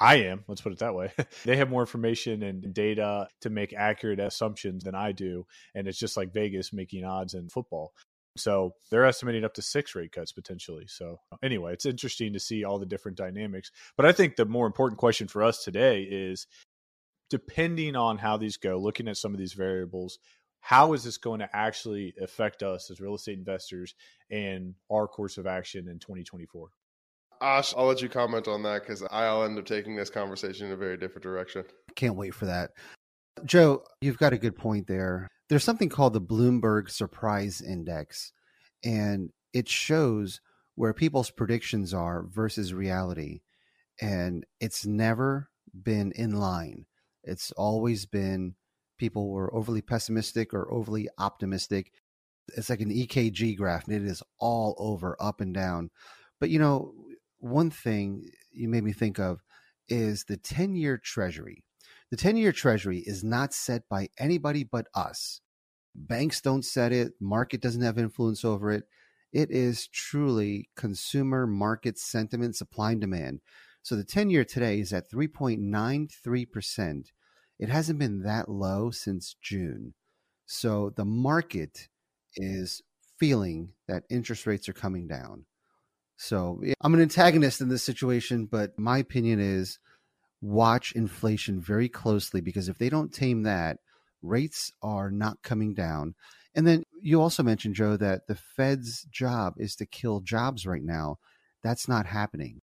I 0.00 0.16
am, 0.16 0.44
let's 0.48 0.60
put 0.60 0.72
it 0.72 0.78
that 0.80 0.94
way. 0.94 1.12
they 1.44 1.56
have 1.56 1.70
more 1.70 1.82
information 1.82 2.42
and 2.42 2.72
data 2.74 3.28
to 3.42 3.50
make 3.50 3.72
accurate 3.72 4.20
assumptions 4.20 4.84
than 4.84 4.94
I 4.94 5.12
do. 5.12 5.46
And 5.74 5.86
it's 5.86 5.98
just 5.98 6.16
like 6.16 6.32
Vegas 6.32 6.72
making 6.72 7.04
odds 7.04 7.34
in 7.34 7.48
football. 7.48 7.92
So 8.36 8.74
they're 8.90 9.06
estimating 9.06 9.44
up 9.44 9.54
to 9.54 9.62
six 9.62 9.94
rate 9.94 10.12
cuts 10.12 10.32
potentially. 10.32 10.86
So 10.86 11.20
anyway, 11.42 11.72
it's 11.72 11.86
interesting 11.86 12.32
to 12.32 12.40
see 12.40 12.64
all 12.64 12.78
the 12.78 12.86
different 12.86 13.18
dynamics. 13.18 13.70
But 13.96 14.06
I 14.06 14.12
think 14.12 14.36
the 14.36 14.46
more 14.46 14.66
important 14.66 14.98
question 14.98 15.28
for 15.28 15.42
us 15.42 15.64
today 15.64 16.02
is 16.02 16.46
depending 17.28 17.96
on 17.96 18.18
how 18.18 18.36
these 18.36 18.56
go, 18.56 18.78
looking 18.78 19.08
at 19.08 19.16
some 19.16 19.32
of 19.34 19.38
these 19.38 19.52
variables, 19.52 20.18
how 20.60 20.92
is 20.92 21.04
this 21.04 21.18
going 21.18 21.40
to 21.40 21.48
actually 21.52 22.14
affect 22.20 22.62
us 22.62 22.90
as 22.90 23.00
real 23.00 23.14
estate 23.14 23.38
investors 23.38 23.94
and 24.30 24.74
our 24.90 25.08
course 25.08 25.38
of 25.38 25.46
action 25.46 25.88
in 25.88 25.98
2024? 25.98 26.68
Ash, 27.42 27.74
I'll 27.76 27.86
let 27.86 28.02
you 28.02 28.08
comment 28.08 28.48
on 28.48 28.62
that 28.64 28.82
because 28.82 29.02
I'll 29.10 29.44
end 29.44 29.58
up 29.58 29.64
taking 29.64 29.96
this 29.96 30.10
conversation 30.10 30.66
in 30.66 30.72
a 30.72 30.76
very 30.76 30.98
different 30.98 31.22
direction. 31.22 31.64
Can't 31.96 32.16
wait 32.16 32.34
for 32.34 32.46
that. 32.46 32.70
Joe, 33.44 33.84
you've 34.02 34.18
got 34.18 34.34
a 34.34 34.38
good 34.38 34.56
point 34.56 34.86
there. 34.86 35.26
There's 35.48 35.64
something 35.64 35.88
called 35.88 36.12
the 36.12 36.20
Bloomberg 36.20 36.90
Surprise 36.90 37.62
Index, 37.62 38.32
and 38.84 39.30
it 39.54 39.68
shows 39.68 40.40
where 40.74 40.92
people's 40.92 41.30
predictions 41.30 41.94
are 41.94 42.22
versus 42.22 42.74
reality. 42.74 43.40
And 44.00 44.44
it's 44.60 44.86
never 44.86 45.50
been 45.74 46.12
in 46.12 46.38
line. 46.38 46.86
It's 47.24 47.52
always 47.52 48.06
been 48.06 48.54
people 49.00 49.30
were 49.30 49.52
overly 49.54 49.80
pessimistic 49.80 50.52
or 50.54 50.70
overly 50.70 51.08
optimistic. 51.18 51.90
It's 52.56 52.68
like 52.68 52.82
an 52.82 52.90
EKG 52.90 53.56
graph, 53.56 53.88
and 53.88 53.96
it 53.96 54.04
is 54.04 54.22
all 54.38 54.76
over, 54.78 55.16
up 55.18 55.40
and 55.40 55.54
down. 55.54 55.90
But 56.38 56.50
you 56.50 56.58
know, 56.58 56.92
one 57.38 57.70
thing 57.70 58.28
you 58.52 58.68
made 58.68 58.84
me 58.84 58.92
think 58.92 59.18
of 59.18 59.42
is 59.88 60.24
the 60.24 60.36
10 60.36 60.76
year 60.76 60.98
treasury. 60.98 61.64
The 62.10 62.18
10 62.18 62.36
year 62.36 62.52
treasury 62.52 62.98
is 62.98 63.24
not 63.24 63.54
set 63.54 63.88
by 63.88 64.10
anybody 64.18 64.64
but 64.64 64.86
us. 64.94 65.40
Banks 65.94 66.42
don't 66.42 66.64
set 66.64 66.92
it, 66.92 67.14
market 67.20 67.62
doesn't 67.62 67.82
have 67.82 67.98
influence 67.98 68.44
over 68.44 68.70
it. 68.70 68.84
It 69.32 69.50
is 69.50 69.88
truly 69.88 70.68
consumer 70.76 71.46
market 71.46 71.98
sentiment, 71.98 72.54
supply 72.56 72.92
and 72.92 73.00
demand. 73.00 73.40
So 73.82 73.96
the 73.96 74.04
10 74.04 74.28
year 74.28 74.44
today 74.44 74.80
is 74.80 74.92
at 74.92 75.10
3.93%. 75.10 77.06
It 77.60 77.68
hasn't 77.68 77.98
been 77.98 78.22
that 78.22 78.48
low 78.48 78.90
since 78.90 79.36
June. 79.42 79.92
So 80.46 80.92
the 80.96 81.04
market 81.04 81.88
is 82.34 82.80
feeling 83.18 83.74
that 83.86 84.04
interest 84.08 84.46
rates 84.46 84.66
are 84.68 84.72
coming 84.72 85.06
down. 85.06 85.44
So 86.16 86.62
I'm 86.80 86.94
an 86.94 87.02
antagonist 87.02 87.60
in 87.60 87.68
this 87.68 87.82
situation, 87.82 88.46
but 88.46 88.78
my 88.78 88.96
opinion 88.96 89.40
is 89.40 89.78
watch 90.40 90.92
inflation 90.92 91.60
very 91.60 91.88
closely 91.90 92.40
because 92.40 92.68
if 92.68 92.78
they 92.78 92.88
don't 92.88 93.12
tame 93.12 93.42
that, 93.42 93.76
rates 94.22 94.72
are 94.82 95.10
not 95.10 95.42
coming 95.42 95.74
down. 95.74 96.14
And 96.54 96.66
then 96.66 96.84
you 97.02 97.20
also 97.20 97.42
mentioned, 97.42 97.74
Joe, 97.74 97.98
that 97.98 98.26
the 98.26 98.36
Fed's 98.36 99.04
job 99.04 99.54
is 99.58 99.76
to 99.76 99.86
kill 99.86 100.20
jobs 100.20 100.66
right 100.66 100.82
now. 100.82 101.18
That's 101.62 101.88
not 101.88 102.06
happening. 102.06 102.62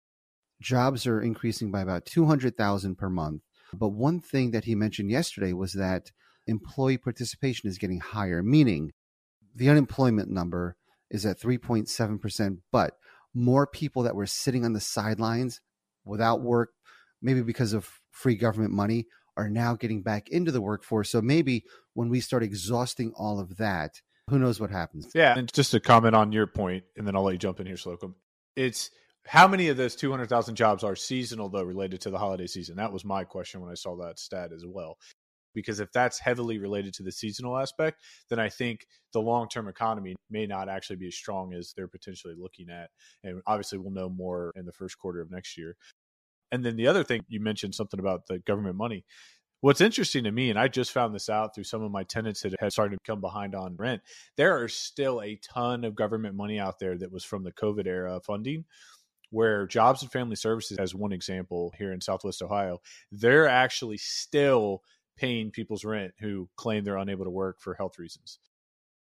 Jobs 0.60 1.04
are 1.04 1.20
increasing 1.20 1.72
by 1.72 1.80
about 1.80 2.06
200,000 2.06 2.96
per 2.96 3.10
month. 3.10 3.42
But 3.74 3.90
one 3.90 4.20
thing 4.20 4.52
that 4.52 4.64
he 4.64 4.74
mentioned 4.74 5.10
yesterday 5.10 5.52
was 5.52 5.72
that 5.72 6.10
employee 6.46 6.98
participation 6.98 7.68
is 7.68 7.78
getting 7.78 8.00
higher, 8.00 8.42
meaning 8.42 8.92
the 9.54 9.70
unemployment 9.70 10.30
number 10.30 10.76
is 11.10 11.24
at 11.24 11.40
3.7%, 11.40 12.58
but 12.72 12.96
more 13.34 13.66
people 13.66 14.02
that 14.02 14.16
were 14.16 14.26
sitting 14.26 14.64
on 14.64 14.72
the 14.72 14.80
sidelines 14.80 15.60
without 16.04 16.40
work, 16.40 16.70
maybe 17.22 17.42
because 17.42 17.72
of 17.72 17.88
free 18.10 18.36
government 18.36 18.72
money, 18.72 19.06
are 19.36 19.48
now 19.48 19.74
getting 19.74 20.02
back 20.02 20.28
into 20.28 20.52
the 20.52 20.60
workforce. 20.60 21.10
So 21.10 21.20
maybe 21.20 21.64
when 21.94 22.08
we 22.08 22.20
start 22.20 22.42
exhausting 22.42 23.12
all 23.16 23.40
of 23.40 23.56
that, 23.56 24.00
who 24.30 24.38
knows 24.38 24.60
what 24.60 24.70
happens? 24.70 25.10
Yeah. 25.14 25.36
And 25.36 25.52
just 25.52 25.72
to 25.72 25.80
comment 25.80 26.14
on 26.14 26.32
your 26.32 26.46
point, 26.46 26.84
and 26.96 27.06
then 27.06 27.16
I'll 27.16 27.24
let 27.24 27.32
you 27.32 27.38
jump 27.38 27.60
in 27.60 27.66
here, 27.66 27.76
Slocomb. 27.76 28.14
It's 28.56 28.90
how 29.26 29.48
many 29.48 29.68
of 29.68 29.76
those 29.76 29.96
200,000 29.96 30.54
jobs 30.54 30.84
are 30.84 30.96
seasonal, 30.96 31.48
though, 31.48 31.62
related 31.62 32.00
to 32.02 32.10
the 32.10 32.18
holiday 32.18 32.46
season? 32.46 32.76
That 32.76 32.92
was 32.92 33.04
my 33.04 33.24
question 33.24 33.60
when 33.60 33.70
I 33.70 33.74
saw 33.74 33.96
that 33.96 34.18
stat 34.18 34.50
as 34.54 34.64
well. 34.66 34.98
Because 35.54 35.80
if 35.80 35.92
that's 35.92 36.18
heavily 36.18 36.58
related 36.58 36.94
to 36.94 37.04
the 37.04 37.12
seasonal 37.12 37.56
aspect, 37.56 38.02
then 38.28 38.40
I 38.40 38.48
think 38.48 38.86
the 39.12 39.20
long 39.20 39.48
term 39.48 39.68
economy 39.68 40.16
may 40.28 40.46
not 40.46 40.68
actually 40.68 40.96
be 40.96 41.06
as 41.06 41.14
strong 41.14 41.54
as 41.54 41.72
they're 41.76 41.88
potentially 41.88 42.34
looking 42.36 42.68
at. 42.70 42.90
And 43.22 43.40
obviously, 43.46 43.78
we'll 43.78 43.92
know 43.92 44.08
more 44.08 44.52
in 44.56 44.66
the 44.66 44.72
first 44.72 44.98
quarter 44.98 45.20
of 45.20 45.30
next 45.30 45.56
year. 45.56 45.76
And 46.50 46.64
then 46.64 46.76
the 46.76 46.88
other 46.88 47.04
thing 47.04 47.22
you 47.28 47.40
mentioned 47.40 47.74
something 47.74 48.00
about 48.00 48.26
the 48.26 48.40
government 48.40 48.76
money. 48.76 49.04
What's 49.60 49.80
interesting 49.80 50.24
to 50.24 50.32
me, 50.32 50.50
and 50.50 50.58
I 50.58 50.68
just 50.68 50.92
found 50.92 51.14
this 51.14 51.30
out 51.30 51.54
through 51.54 51.64
some 51.64 51.82
of 51.82 51.90
my 51.90 52.02
tenants 52.02 52.42
that 52.42 52.54
have 52.60 52.72
started 52.72 52.96
to 52.96 53.10
come 53.10 53.22
behind 53.22 53.54
on 53.54 53.76
rent, 53.76 54.02
there 54.36 54.62
are 54.62 54.68
still 54.68 55.22
a 55.22 55.40
ton 55.42 55.84
of 55.84 55.94
government 55.94 56.34
money 56.34 56.58
out 56.58 56.78
there 56.78 56.98
that 56.98 57.10
was 57.10 57.24
from 57.24 57.44
the 57.44 57.52
COVID 57.52 57.86
era 57.86 58.20
funding 58.20 58.66
where 59.30 59.66
Jobs 59.66 60.02
and 60.02 60.10
Family 60.10 60.36
Services, 60.36 60.78
as 60.78 60.94
one 60.94 61.12
example 61.12 61.72
here 61.76 61.92
in 61.92 62.00
Southwest 62.00 62.42
Ohio, 62.42 62.80
they're 63.10 63.48
actually 63.48 63.96
still 63.96 64.82
paying 65.16 65.50
people's 65.50 65.84
rent 65.84 66.12
who 66.20 66.48
claim 66.56 66.84
they're 66.84 66.96
unable 66.96 67.24
to 67.24 67.30
work 67.30 67.60
for 67.60 67.74
health 67.74 67.98
reasons. 67.98 68.38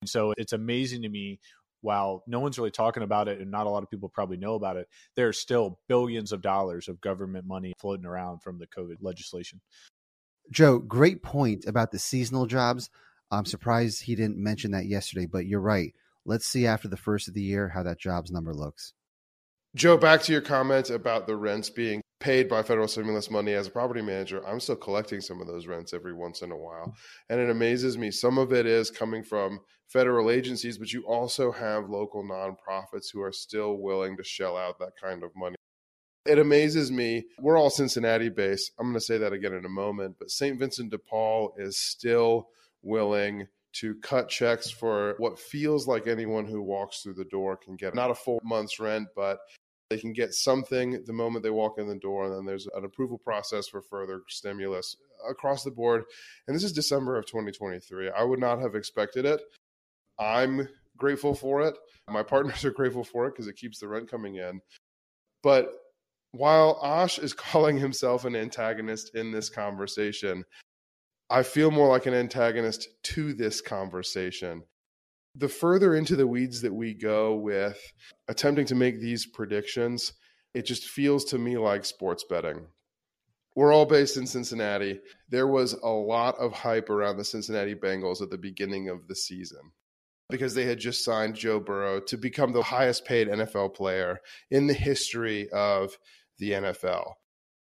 And 0.02 0.08
so 0.08 0.34
it's 0.36 0.52
amazing 0.52 1.02
to 1.02 1.08
me 1.08 1.40
while 1.82 2.22
no 2.26 2.40
one's 2.40 2.58
really 2.58 2.70
talking 2.70 3.02
about 3.02 3.28
it 3.28 3.40
and 3.40 3.50
not 3.50 3.66
a 3.66 3.70
lot 3.70 3.82
of 3.82 3.90
people 3.90 4.08
probably 4.08 4.36
know 4.36 4.54
about 4.54 4.76
it, 4.76 4.88
there's 5.16 5.38
still 5.38 5.78
billions 5.88 6.32
of 6.32 6.42
dollars 6.42 6.88
of 6.88 7.00
government 7.00 7.46
money 7.46 7.72
floating 7.78 8.06
around 8.06 8.42
from 8.42 8.58
the 8.58 8.66
COVID 8.66 8.96
legislation. 9.00 9.60
Joe, 10.50 10.78
great 10.78 11.22
point 11.22 11.64
about 11.66 11.90
the 11.90 11.98
seasonal 11.98 12.46
jobs. 12.46 12.90
I'm 13.30 13.46
surprised 13.46 14.02
he 14.02 14.14
didn't 14.14 14.38
mention 14.38 14.72
that 14.72 14.86
yesterday, 14.86 15.26
but 15.26 15.46
you're 15.46 15.60
right. 15.60 15.94
Let's 16.24 16.46
see 16.46 16.66
after 16.66 16.88
the 16.88 16.96
first 16.96 17.28
of 17.28 17.34
the 17.34 17.42
year 17.42 17.68
how 17.68 17.82
that 17.84 18.00
jobs 18.00 18.30
number 18.30 18.52
looks. 18.52 18.92
Joe, 19.76 19.96
back 19.96 20.20
to 20.22 20.32
your 20.32 20.40
comment 20.40 20.90
about 20.90 21.28
the 21.28 21.36
rents 21.36 21.70
being 21.70 22.02
paid 22.18 22.48
by 22.48 22.60
federal 22.60 22.88
stimulus 22.88 23.30
money 23.30 23.52
as 23.52 23.68
a 23.68 23.70
property 23.70 24.02
manager. 24.02 24.44
I'm 24.46 24.58
still 24.58 24.74
collecting 24.74 25.20
some 25.20 25.40
of 25.40 25.46
those 25.46 25.68
rents 25.68 25.94
every 25.94 26.12
once 26.12 26.42
in 26.42 26.50
a 26.50 26.56
while. 26.56 26.92
And 27.28 27.38
it 27.40 27.48
amazes 27.48 27.96
me. 27.96 28.10
Some 28.10 28.36
of 28.36 28.52
it 28.52 28.66
is 28.66 28.90
coming 28.90 29.22
from 29.22 29.60
federal 29.86 30.28
agencies, 30.28 30.76
but 30.76 30.92
you 30.92 31.04
also 31.06 31.52
have 31.52 31.88
local 31.88 32.24
nonprofits 32.24 33.12
who 33.12 33.22
are 33.22 33.30
still 33.30 33.76
willing 33.78 34.16
to 34.16 34.24
shell 34.24 34.56
out 34.56 34.80
that 34.80 34.92
kind 35.00 35.22
of 35.22 35.30
money. 35.36 35.54
It 36.26 36.40
amazes 36.40 36.90
me. 36.90 37.26
We're 37.38 37.56
all 37.56 37.70
Cincinnati 37.70 38.28
based. 38.28 38.72
I'm 38.78 38.86
going 38.86 38.94
to 38.94 39.00
say 39.00 39.18
that 39.18 39.32
again 39.32 39.54
in 39.54 39.64
a 39.64 39.70
moment, 39.70 40.16
but 40.18 40.30
St. 40.30 40.58
Vincent 40.58 40.90
de 40.90 40.98
Paul 40.98 41.54
is 41.56 41.78
still 41.78 42.48
willing 42.82 43.46
to 43.72 43.94
cut 44.02 44.28
checks 44.28 44.70
for 44.70 45.14
what 45.18 45.38
feels 45.38 45.86
like 45.86 46.06
anyone 46.06 46.44
who 46.44 46.60
walks 46.60 47.02
through 47.02 47.14
the 47.14 47.24
door 47.26 47.56
can 47.56 47.76
get 47.76 47.94
not 47.94 48.10
a 48.10 48.14
full 48.14 48.40
month's 48.42 48.80
rent, 48.80 49.06
but 49.14 49.38
they 49.90 49.98
can 49.98 50.12
get 50.12 50.32
something 50.32 51.02
the 51.04 51.12
moment 51.12 51.42
they 51.42 51.50
walk 51.50 51.78
in 51.78 51.88
the 51.88 51.96
door, 51.96 52.24
and 52.24 52.34
then 52.34 52.46
there's 52.46 52.68
an 52.76 52.84
approval 52.84 53.18
process 53.18 53.66
for 53.66 53.82
further 53.82 54.22
stimulus 54.28 54.96
across 55.28 55.64
the 55.64 55.70
board. 55.70 56.04
And 56.46 56.54
this 56.54 56.62
is 56.62 56.72
December 56.72 57.18
of 57.18 57.26
2023. 57.26 58.08
I 58.10 58.22
would 58.22 58.38
not 58.38 58.60
have 58.60 58.76
expected 58.76 59.26
it. 59.26 59.40
I'm 60.18 60.68
grateful 60.96 61.34
for 61.34 61.62
it. 61.62 61.74
My 62.08 62.22
partners 62.24 62.64
are 62.64 62.70
grateful 62.70 63.04
for 63.04 63.26
it 63.26 63.32
because 63.32 63.48
it 63.48 63.56
keeps 63.56 63.80
the 63.80 63.88
rent 63.88 64.08
coming 64.08 64.36
in. 64.36 64.60
But 65.42 65.72
while 66.30 66.80
Ash 66.84 67.18
is 67.18 67.32
calling 67.34 67.76
himself 67.76 68.24
an 68.24 68.36
antagonist 68.36 69.16
in 69.16 69.32
this 69.32 69.50
conversation, 69.50 70.44
I 71.28 71.42
feel 71.42 71.72
more 71.72 71.88
like 71.88 72.06
an 72.06 72.14
antagonist 72.14 72.88
to 73.04 73.32
this 73.34 73.60
conversation 73.60 74.62
the 75.34 75.48
further 75.48 75.94
into 75.94 76.16
the 76.16 76.26
weeds 76.26 76.62
that 76.62 76.74
we 76.74 76.94
go 76.94 77.34
with 77.34 77.80
attempting 78.28 78.66
to 78.66 78.74
make 78.74 79.00
these 79.00 79.26
predictions, 79.26 80.12
it 80.54 80.62
just 80.66 80.88
feels 80.88 81.24
to 81.26 81.38
me 81.38 81.56
like 81.56 81.84
sports 81.84 82.24
betting. 82.28 82.66
We're 83.56 83.72
all 83.72 83.86
based 83.86 84.16
in 84.16 84.26
Cincinnati. 84.26 85.00
There 85.28 85.46
was 85.46 85.72
a 85.74 85.88
lot 85.88 86.36
of 86.38 86.52
hype 86.52 86.88
around 86.88 87.16
the 87.16 87.24
Cincinnati 87.24 87.74
Bengals 87.74 88.22
at 88.22 88.30
the 88.30 88.38
beginning 88.38 88.88
of 88.88 89.06
the 89.08 89.16
season 89.16 89.72
because 90.30 90.54
they 90.54 90.64
had 90.64 90.78
just 90.78 91.04
signed 91.04 91.34
Joe 91.34 91.58
Burrow 91.58 92.00
to 92.00 92.16
become 92.16 92.52
the 92.52 92.62
highest 92.62 93.04
paid 93.04 93.28
NFL 93.28 93.74
player 93.74 94.20
in 94.50 94.66
the 94.66 94.74
history 94.74 95.48
of 95.50 95.96
the 96.38 96.52
NFL. 96.52 97.14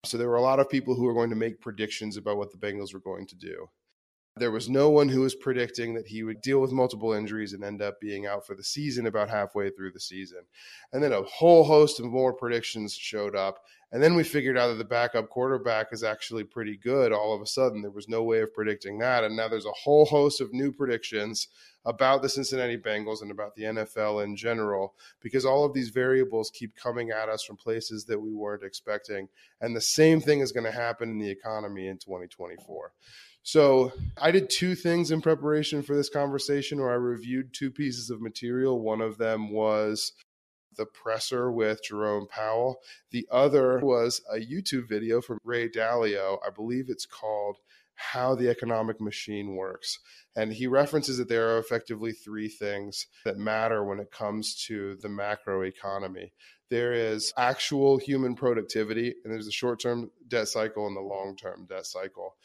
So 0.06 0.18
there 0.18 0.30
were 0.30 0.36
a 0.36 0.42
lot 0.42 0.60
of 0.60 0.70
people 0.70 0.96
who 0.96 1.04
were 1.04 1.14
going 1.14 1.32
to 1.32 1.36
make 1.36 1.62
predictions 1.62 2.18
about 2.18 2.38
what 2.38 2.52
the 2.52 2.58
Bengals 2.58 2.94
were 2.94 3.00
going 3.00 3.28
to 3.28 3.36
do. 3.36 3.68
There 4.38 4.52
was 4.52 4.70
no 4.70 4.90
one 4.90 5.10
who 5.10 5.22
was 5.22 5.36
predicting 5.36 5.94
that 5.96 6.08
he 6.08 6.24
would 6.24 6.42
deal 6.42 6.62
with 6.62 6.72
multiple 6.72 7.12
injuries 7.12 7.52
and 7.52 7.64
end 7.64 7.82
up 7.82 8.00
being 8.00 8.26
out 8.26 8.48
for 8.48 8.56
the 8.56 8.64
season 8.64 9.06
about 9.06 9.30
halfway 9.30 9.70
through 9.70 9.92
the 9.92 10.00
season. 10.00 10.44
And 10.94 11.04
then 11.04 11.12
a 11.12 11.24
whole 11.24 11.66
host 11.66 12.00
of 12.00 12.06
more 12.06 12.34
predictions 12.34 12.94
showed 12.94 13.36
up. 13.36 13.58
And 13.92 14.02
then 14.02 14.16
we 14.16 14.24
figured 14.24 14.58
out 14.58 14.68
that 14.68 14.78
the 14.78 14.86
backup 14.86 15.28
quarterback 15.30 15.88
is 15.92 16.02
actually 16.02 16.46
pretty 16.46 16.78
good 16.78 17.12
all 17.12 17.36
of 17.36 17.42
a 17.42 17.46
sudden. 17.46 17.82
There 17.82 17.92
was 17.92 18.08
no 18.08 18.24
way 18.24 18.40
of 18.40 18.54
predicting 18.54 19.00
that. 19.00 19.26
And 19.26 19.36
now 19.36 19.50
there's 19.50 19.66
a 19.66 19.84
whole 19.84 20.06
host 20.06 20.40
of 20.40 20.54
new 20.54 20.72
predictions 20.72 21.50
about 21.84 22.22
the 22.22 22.30
Cincinnati 22.30 22.78
Bengals 22.78 23.22
and 23.22 23.32
about 23.32 23.56
the 23.56 23.64
NFL 23.64 24.24
in 24.24 24.38
general 24.38 24.94
because 25.20 25.46
all 25.46 25.66
of 25.66 25.74
these 25.74 25.90
variables 25.90 26.52
keep 26.54 26.74
coming 26.78 27.10
at 27.10 27.28
us 27.28 27.44
from 27.44 27.58
places 27.58 28.06
that 28.06 28.22
we 28.22 28.34
weren't 28.34 28.64
expecting. 28.64 29.28
And 29.60 29.76
the 29.76 29.82
same 29.82 30.22
thing 30.22 30.40
is 30.40 30.54
going 30.54 30.66
to 30.66 30.72
happen 30.72 31.10
in 31.10 31.20
the 31.20 31.30
economy 31.30 31.88
in 31.88 31.98
2024. 31.98 32.94
So 33.44 33.92
I 34.18 34.32
did 34.32 34.50
two 34.50 34.76
things 34.76 35.12
in 35.12 35.22
preparation 35.22 35.82
for 35.82 35.96
this 35.96 36.10
conversation 36.10 36.80
where 36.80 36.92
I 36.92 36.96
reviewed 36.96 37.54
two 37.54 37.72
pieces 37.72 38.10
of 38.10 38.22
material. 38.22 38.80
One 38.80 39.02
of 39.02 39.18
them 39.18 39.52
was 39.52 40.14
the 40.78 40.86
presser 40.86 41.52
with 41.52 41.84
Jerome 41.84 42.28
Powell. 42.28 42.78
The 43.12 43.28
other 43.32 43.80
was 43.80 44.22
a 44.32 44.38
YouTube 44.38 44.88
video 44.88 45.22
from 45.22 45.40
Ray 45.44 45.70
Dalio. 45.70 46.38
I 46.46 46.50
believe 46.50 46.86
it's 46.88 47.06
called 47.06 47.58
How 47.96 48.36
the 48.36 48.50
Economic 48.50 49.02
Machine 49.02 49.56
Works. 49.56 50.00
And 50.36 50.54
he 50.54 50.68
references 50.68 51.18
that 51.18 51.28
there 51.28 51.50
are 51.50 51.60
effectively 51.60 52.14
three 52.14 52.48
things 52.48 53.08
that 53.26 53.38
matter 53.38 53.84
when 53.84 54.00
it 54.00 54.12
comes 54.12 54.56
to 54.68 54.96
the 55.02 55.10
macro 55.10 55.64
economy. 55.64 56.32
There 56.70 56.94
is 56.94 57.34
actual 57.36 57.98
human 57.98 58.36
productivity, 58.36 59.16
and 59.24 59.34
there's 59.34 59.46
the 59.46 59.52
short 59.52 59.82
term 59.82 60.10
debt 60.28 60.48
cycle 60.48 60.88
and 60.88 60.96
the 60.96 61.02
long 61.02 61.36
term 61.36 61.66
debt 61.68 61.86
cycle. 61.86 62.36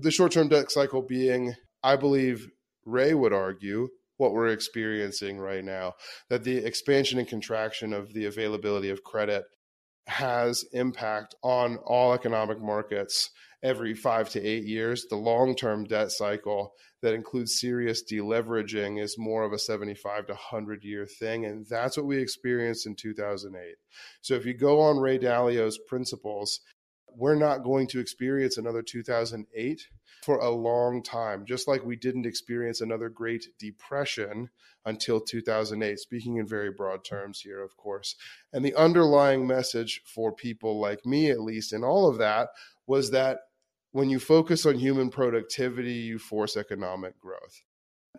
The 0.00 0.10
short 0.10 0.32
term 0.32 0.48
debt 0.48 0.70
cycle 0.70 1.02
being, 1.02 1.54
I 1.82 1.96
believe 1.96 2.48
Ray 2.86 3.12
would 3.12 3.34
argue, 3.34 3.88
what 4.16 4.32
we're 4.32 4.48
experiencing 4.48 5.38
right 5.38 5.64
now 5.64 5.94
that 6.28 6.44
the 6.44 6.58
expansion 6.58 7.18
and 7.18 7.26
contraction 7.26 7.92
of 7.92 8.12
the 8.12 8.26
availability 8.26 8.90
of 8.90 9.02
credit 9.02 9.44
has 10.06 10.64
impact 10.72 11.34
on 11.42 11.76
all 11.84 12.12
economic 12.12 12.60
markets 12.60 13.30
every 13.62 13.94
five 13.94 14.28
to 14.30 14.42
eight 14.42 14.64
years. 14.64 15.06
The 15.08 15.16
long 15.16 15.54
term 15.54 15.84
debt 15.84 16.12
cycle 16.12 16.72
that 17.02 17.14
includes 17.14 17.60
serious 17.60 18.02
deleveraging 18.10 19.02
is 19.02 19.16
more 19.18 19.44
of 19.44 19.52
a 19.52 19.58
75 19.58 20.26
to 20.26 20.32
100 20.32 20.84
year 20.84 21.06
thing. 21.06 21.44
And 21.44 21.66
that's 21.68 21.96
what 21.96 22.06
we 22.06 22.18
experienced 22.18 22.86
in 22.86 22.96
2008. 22.96 23.76
So 24.20 24.34
if 24.34 24.44
you 24.44 24.54
go 24.54 24.80
on 24.80 24.98
Ray 24.98 25.18
Dalio's 25.18 25.78
principles, 25.88 26.60
we're 27.16 27.34
not 27.34 27.64
going 27.64 27.86
to 27.88 28.00
experience 28.00 28.56
another 28.56 28.82
2008 28.82 29.88
for 30.22 30.38
a 30.38 30.50
long 30.50 31.02
time, 31.02 31.44
just 31.46 31.66
like 31.66 31.84
we 31.84 31.96
didn't 31.96 32.26
experience 32.26 32.80
another 32.80 33.08
Great 33.08 33.46
Depression 33.58 34.50
until 34.84 35.20
2008, 35.20 35.98
speaking 35.98 36.36
in 36.36 36.46
very 36.46 36.70
broad 36.70 37.04
terms 37.04 37.40
here, 37.40 37.62
of 37.62 37.76
course. 37.76 38.16
And 38.52 38.64
the 38.64 38.74
underlying 38.74 39.46
message 39.46 40.02
for 40.04 40.32
people 40.32 40.80
like 40.80 41.04
me, 41.06 41.30
at 41.30 41.40
least, 41.40 41.72
in 41.72 41.84
all 41.84 42.08
of 42.08 42.18
that, 42.18 42.48
was 42.86 43.10
that 43.10 43.38
when 43.92 44.08
you 44.10 44.18
focus 44.18 44.66
on 44.66 44.76
human 44.76 45.10
productivity, 45.10 45.94
you 45.94 46.18
force 46.18 46.56
economic 46.56 47.18
growth. 47.18 47.62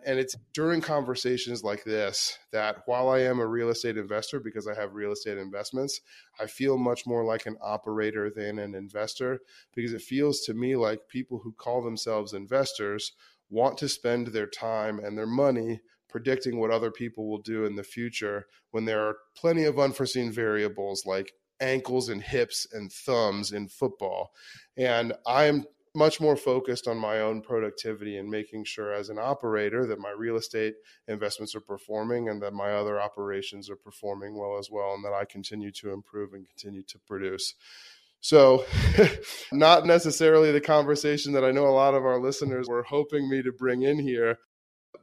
And 0.04 0.18
it's 0.18 0.36
during 0.52 0.80
conversations 0.80 1.62
like 1.62 1.84
this 1.84 2.38
that 2.50 2.82
while 2.86 3.08
I 3.08 3.20
am 3.20 3.40
a 3.40 3.46
real 3.46 3.70
estate 3.70 3.96
investor 3.96 4.40
because 4.40 4.66
I 4.66 4.74
have 4.74 4.94
real 4.94 5.12
estate 5.12 5.38
investments, 5.38 6.00
I 6.40 6.46
feel 6.46 6.76
much 6.76 7.06
more 7.06 7.24
like 7.24 7.46
an 7.46 7.56
operator 7.62 8.30
than 8.30 8.58
an 8.58 8.74
investor 8.74 9.40
because 9.74 9.92
it 9.92 10.02
feels 10.02 10.40
to 10.42 10.54
me 10.54 10.76
like 10.76 11.08
people 11.08 11.40
who 11.42 11.52
call 11.52 11.82
themselves 11.82 12.32
investors 12.32 13.12
want 13.50 13.78
to 13.78 13.88
spend 13.88 14.28
their 14.28 14.46
time 14.46 14.98
and 14.98 15.16
their 15.16 15.26
money 15.26 15.80
predicting 16.08 16.58
what 16.58 16.70
other 16.70 16.90
people 16.90 17.28
will 17.28 17.40
do 17.40 17.64
in 17.64 17.76
the 17.76 17.82
future 17.82 18.46
when 18.70 18.84
there 18.84 19.00
are 19.00 19.16
plenty 19.36 19.64
of 19.64 19.78
unforeseen 19.78 20.30
variables 20.30 21.06
like 21.06 21.32
ankles 21.60 22.08
and 22.08 22.22
hips 22.22 22.66
and 22.72 22.92
thumbs 22.92 23.52
in 23.52 23.68
football. 23.68 24.32
And 24.76 25.12
I'm 25.26 25.64
much 25.94 26.20
more 26.20 26.36
focused 26.36 26.88
on 26.88 26.96
my 26.96 27.20
own 27.20 27.42
productivity 27.42 28.16
and 28.16 28.28
making 28.28 28.64
sure 28.64 28.92
as 28.92 29.10
an 29.10 29.18
operator 29.18 29.86
that 29.86 29.98
my 29.98 30.10
real 30.10 30.36
estate 30.36 30.74
investments 31.06 31.54
are 31.54 31.60
performing 31.60 32.28
and 32.28 32.40
that 32.40 32.54
my 32.54 32.72
other 32.72 33.00
operations 33.00 33.68
are 33.68 33.76
performing 33.76 34.38
well 34.38 34.58
as 34.58 34.70
well 34.70 34.94
and 34.94 35.04
that 35.04 35.12
I 35.12 35.24
continue 35.24 35.70
to 35.72 35.92
improve 35.92 36.32
and 36.32 36.46
continue 36.48 36.82
to 36.84 36.98
produce. 37.06 37.54
So, 38.20 38.64
not 39.52 39.84
necessarily 39.84 40.52
the 40.52 40.60
conversation 40.60 41.32
that 41.32 41.44
I 41.44 41.50
know 41.50 41.66
a 41.66 41.70
lot 41.74 41.94
of 41.94 42.04
our 42.04 42.20
listeners 42.20 42.68
were 42.68 42.84
hoping 42.84 43.28
me 43.28 43.42
to 43.42 43.52
bring 43.52 43.82
in 43.82 43.98
here, 43.98 44.38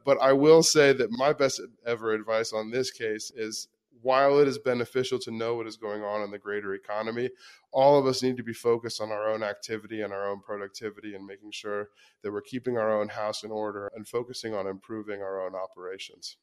but 0.04 0.18
I 0.20 0.32
will 0.32 0.62
say 0.62 0.92
that 0.94 1.10
my 1.10 1.32
best 1.34 1.60
ever 1.86 2.12
advice 2.12 2.52
on 2.52 2.70
this 2.70 2.90
case 2.90 3.30
is 3.36 3.68
while 4.02 4.38
it 4.38 4.48
is 4.48 4.58
beneficial 4.58 5.18
to 5.20 5.30
know 5.30 5.54
what 5.56 5.66
is 5.66 5.76
going 5.76 6.02
on 6.02 6.22
in 6.22 6.30
the 6.30 6.38
greater 6.38 6.74
economy, 6.74 7.30
all 7.72 7.98
of 7.98 8.06
us 8.06 8.22
need 8.22 8.36
to 8.36 8.42
be 8.42 8.52
focused 8.52 9.00
on 9.00 9.10
our 9.10 9.30
own 9.30 9.42
activity 9.42 10.02
and 10.02 10.12
our 10.12 10.28
own 10.28 10.40
productivity 10.40 11.14
and 11.14 11.26
making 11.26 11.52
sure 11.52 11.88
that 12.22 12.32
we're 12.32 12.40
keeping 12.40 12.76
our 12.76 13.00
own 13.00 13.08
house 13.08 13.44
in 13.44 13.50
order 13.50 13.90
and 13.94 14.08
focusing 14.08 14.54
on 14.54 14.66
improving 14.66 15.22
our 15.22 15.44
own 15.44 15.54
operations. 15.54 16.36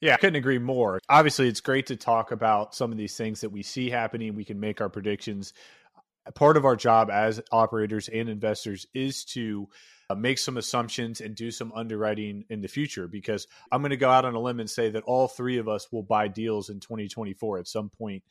Yeah, 0.00 0.14
I 0.14 0.16
couldn't 0.16 0.36
agree 0.36 0.58
more. 0.58 1.00
Obviously, 1.08 1.46
it's 1.48 1.60
great 1.60 1.86
to 1.86 1.96
talk 1.96 2.32
about 2.32 2.74
some 2.74 2.90
of 2.90 2.98
these 2.98 3.16
things 3.16 3.40
that 3.42 3.50
we 3.50 3.62
see 3.62 3.88
happening. 3.88 4.34
We 4.34 4.44
can 4.44 4.58
make 4.58 4.80
our 4.80 4.88
predictions. 4.88 5.52
Part 6.34 6.56
of 6.56 6.64
our 6.64 6.74
job 6.74 7.08
as 7.08 7.40
operators 7.52 8.08
and 8.08 8.28
investors 8.28 8.86
is 8.94 9.24
to 9.26 9.68
uh, 10.12 10.14
make 10.14 10.38
some 10.38 10.56
assumptions 10.56 11.20
and 11.20 11.34
do 11.34 11.50
some 11.50 11.72
underwriting 11.74 12.44
in 12.50 12.60
the 12.60 12.68
future 12.68 13.08
because 13.08 13.46
I'm 13.70 13.80
going 13.80 13.90
to 13.90 13.96
go 13.96 14.10
out 14.10 14.24
on 14.24 14.34
a 14.34 14.40
limb 14.40 14.60
and 14.60 14.68
say 14.68 14.90
that 14.90 15.04
all 15.04 15.28
three 15.28 15.58
of 15.58 15.68
us 15.68 15.90
will 15.90 16.02
buy 16.02 16.28
deals 16.28 16.68
in 16.68 16.80
2024 16.80 17.58
at 17.58 17.68
some 17.68 17.90
point 17.90 18.22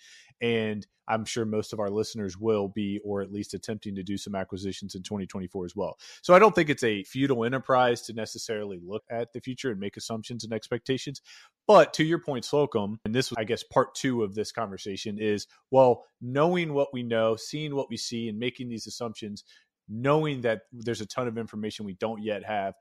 and 0.41 0.86
I'm 1.08 1.26
sure 1.26 1.46
most 1.46 1.74
of 1.74 1.80
our 1.80 1.89
listeners 1.89 2.38
will 2.38 2.70
be, 2.70 3.00
or 3.04 3.22
at 3.22 3.34
least 3.34 3.54
attempting 3.54 3.96
to 3.96 4.04
do 4.04 4.17
some 4.17 4.34
acquisitions 4.34 4.96
in 4.96 5.04
2024 5.04 5.65
as 5.65 5.76
well. 5.76 5.98
So 6.22 6.34
I 6.34 6.39
don't 6.39 6.56
think 6.56 6.70
it's 6.70 6.84
a 6.84 7.04
futile 7.04 7.44
enterprise 7.44 8.02
to 8.04 8.13
necessarily 8.13 8.80
look 8.82 9.04
at 9.10 9.34
the 9.34 9.41
future 9.41 9.72
and 9.72 9.80
make 9.80 9.98
assumptions 9.98 10.44
and 10.44 10.54
expectations. 10.54 11.22
But 11.67 11.94
to 11.96 12.04
your 12.04 12.20
point, 12.20 12.46
Slocomb, 12.46 12.98
and 13.04 13.13
this 13.13 13.30
was, 13.30 13.38
I 13.38 13.44
guess, 13.44 13.62
part 13.62 13.94
two 13.94 14.24
of 14.24 14.36
this 14.36 14.52
conversation 14.52 15.20
is 15.20 15.48
well, 15.70 16.06
knowing 16.22 16.74
what 16.74 16.94
we 16.94 17.04
know, 17.04 17.36
seeing 17.36 17.76
what 17.76 17.89
we 17.89 17.98
see, 17.98 18.30
and 18.30 18.39
making 18.39 18.70
these 18.70 18.88
assumptions 18.88 19.44
knowing 19.91 20.41
that 20.41 20.62
there's 20.71 21.01
a 21.01 21.06
ton 21.06 21.27
of 21.27 21.38
information 21.38 21.86
we 21.86 21.93
don't 21.93 22.23
yet 22.23 22.45
have, 22.45 22.75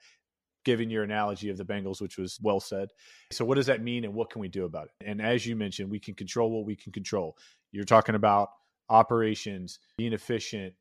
given 0.65 0.91
your 0.91 1.03
analogy 1.03 1.49
of 1.51 1.57
the 1.57 1.65
Bengals, 1.65 2.01
which 2.01 2.17
was 2.17 2.39
well 2.41 2.61
said. 2.61 2.91
So, 3.33 3.45
what 3.45 3.57
does 3.57 3.67
that 3.67 3.83
mean 3.83 4.05
and 4.05 4.15
what 4.15 4.31
can 4.31 4.41
we 4.41 4.49
do 4.49 4.65
about 4.65 4.87
it? 4.87 5.05
And 5.05 5.21
as 5.21 5.45
you 5.45 5.57
mentioned, 5.57 5.91
we 5.91 5.99
can 5.99 6.15
control 6.15 6.51
what 6.51 6.67
we 6.67 6.77
can 6.77 6.93
control. 6.93 7.37
You're 7.73 7.85
talking 7.85 8.15
about 8.15 8.51
operations, 8.89 9.79
being 9.99 10.13
efficient, 10.13 10.75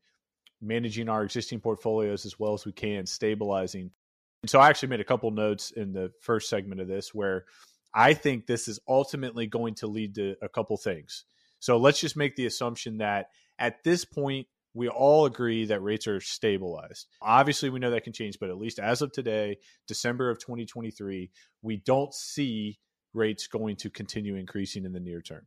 managing 0.60 1.08
our 1.08 1.24
existing 1.24 1.60
portfolios 1.60 2.24
as 2.26 2.38
well 2.38 2.54
as 2.54 2.64
we 2.64 2.72
can, 2.72 3.06
stabilizing. 3.06 3.90
And 4.42 4.50
so, 4.50 4.60
I 4.60 4.68
actually 4.68 4.90
made 4.90 5.00
a 5.00 5.04
couple 5.04 5.30
notes 5.32 5.72
in 5.72 5.92
the 5.92 6.12
first 6.20 6.48
segment 6.48 6.80
of 6.80 6.88
this 6.88 7.12
where 7.14 7.44
I 7.92 8.14
think 8.14 8.46
this 8.46 8.68
is 8.68 8.78
ultimately 8.86 9.46
going 9.46 9.74
to 9.76 9.88
lead 9.88 10.14
to 10.14 10.36
a 10.42 10.48
couple 10.48 10.76
things. 10.76 11.24
So, 11.58 11.76
let's 11.78 12.00
just 12.00 12.16
make 12.16 12.36
the 12.36 12.46
assumption 12.46 12.98
that 12.98 13.30
at 13.58 13.82
this 13.82 14.04
point, 14.04 14.46
we 14.74 14.88
all 14.88 15.26
agree 15.26 15.64
that 15.66 15.82
rates 15.82 16.06
are 16.06 16.20
stabilized. 16.20 17.06
Obviously, 17.20 17.70
we 17.70 17.80
know 17.80 17.90
that 17.90 18.04
can 18.04 18.12
change, 18.12 18.38
but 18.38 18.50
at 18.50 18.58
least 18.58 18.78
as 18.78 19.02
of 19.02 19.12
today, 19.12 19.58
December 19.88 20.30
of 20.30 20.38
2023, 20.38 21.30
we 21.62 21.76
don't 21.78 22.14
see 22.14 22.78
rates 23.12 23.46
going 23.46 23.76
to 23.76 23.90
continue 23.90 24.36
increasing 24.36 24.84
in 24.84 24.92
the 24.92 25.00
near 25.00 25.20
term. 25.20 25.46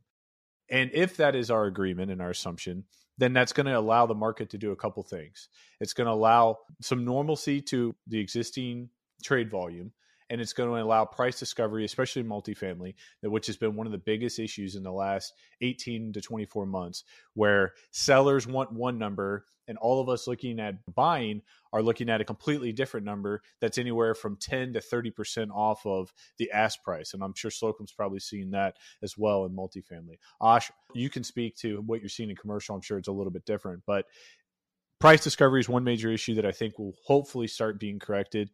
And 0.70 0.90
if 0.92 1.16
that 1.16 1.34
is 1.34 1.50
our 1.50 1.64
agreement 1.64 2.10
and 2.10 2.20
our 2.20 2.30
assumption, 2.30 2.84
then 3.16 3.32
that's 3.32 3.52
going 3.52 3.66
to 3.66 3.78
allow 3.78 4.06
the 4.06 4.14
market 4.14 4.50
to 4.50 4.58
do 4.58 4.72
a 4.72 4.76
couple 4.76 5.02
things. 5.02 5.48
It's 5.80 5.92
going 5.92 6.06
to 6.06 6.12
allow 6.12 6.58
some 6.80 7.04
normalcy 7.04 7.60
to 7.62 7.94
the 8.06 8.18
existing 8.18 8.90
trade 9.22 9.50
volume 9.50 9.92
and 10.30 10.40
it's 10.40 10.52
going 10.52 10.70
to 10.70 10.82
allow 10.82 11.04
price 11.04 11.38
discovery, 11.38 11.84
especially 11.84 12.22
multifamily, 12.22 12.94
which 13.22 13.46
has 13.46 13.56
been 13.56 13.76
one 13.76 13.86
of 13.86 13.92
the 13.92 13.98
biggest 13.98 14.38
issues 14.38 14.74
in 14.74 14.82
the 14.82 14.92
last 14.92 15.32
18 15.60 16.12
to 16.14 16.20
24 16.20 16.66
months, 16.66 17.04
where 17.34 17.72
sellers 17.90 18.46
want 18.46 18.72
one 18.72 18.98
number 18.98 19.44
and 19.66 19.78
all 19.78 20.00
of 20.00 20.08
us 20.08 20.26
looking 20.26 20.60
at 20.60 20.74
buying 20.94 21.42
are 21.72 21.82
looking 21.82 22.10
at 22.10 22.20
a 22.20 22.24
completely 22.24 22.72
different 22.72 23.06
number 23.06 23.42
that's 23.60 23.78
anywhere 23.78 24.14
from 24.14 24.36
10 24.36 24.74
to 24.74 24.80
30% 24.80 25.50
off 25.50 25.84
of 25.86 26.12
the 26.38 26.50
ask 26.52 26.82
price. 26.82 27.14
And 27.14 27.22
I'm 27.22 27.34
sure 27.34 27.50
Slocomb's 27.50 27.92
probably 27.92 28.20
seeing 28.20 28.50
that 28.50 28.76
as 29.02 29.16
well 29.16 29.44
in 29.44 29.56
multifamily. 29.56 30.18
Ash, 30.42 30.70
you 30.94 31.10
can 31.10 31.24
speak 31.24 31.56
to 31.56 31.82
what 31.86 32.00
you're 32.00 32.08
seeing 32.08 32.30
in 32.30 32.36
commercial. 32.36 32.74
I'm 32.74 32.82
sure 32.82 32.98
it's 32.98 33.08
a 33.08 33.12
little 33.12 33.32
bit 33.32 33.46
different, 33.46 33.82
but 33.86 34.06
price 35.00 35.24
discovery 35.24 35.60
is 35.60 35.68
one 35.68 35.84
major 35.84 36.10
issue 36.10 36.34
that 36.34 36.46
I 36.46 36.52
think 36.52 36.78
will 36.78 36.94
hopefully 37.04 37.46
start 37.46 37.80
being 37.80 37.98
corrected. 37.98 38.50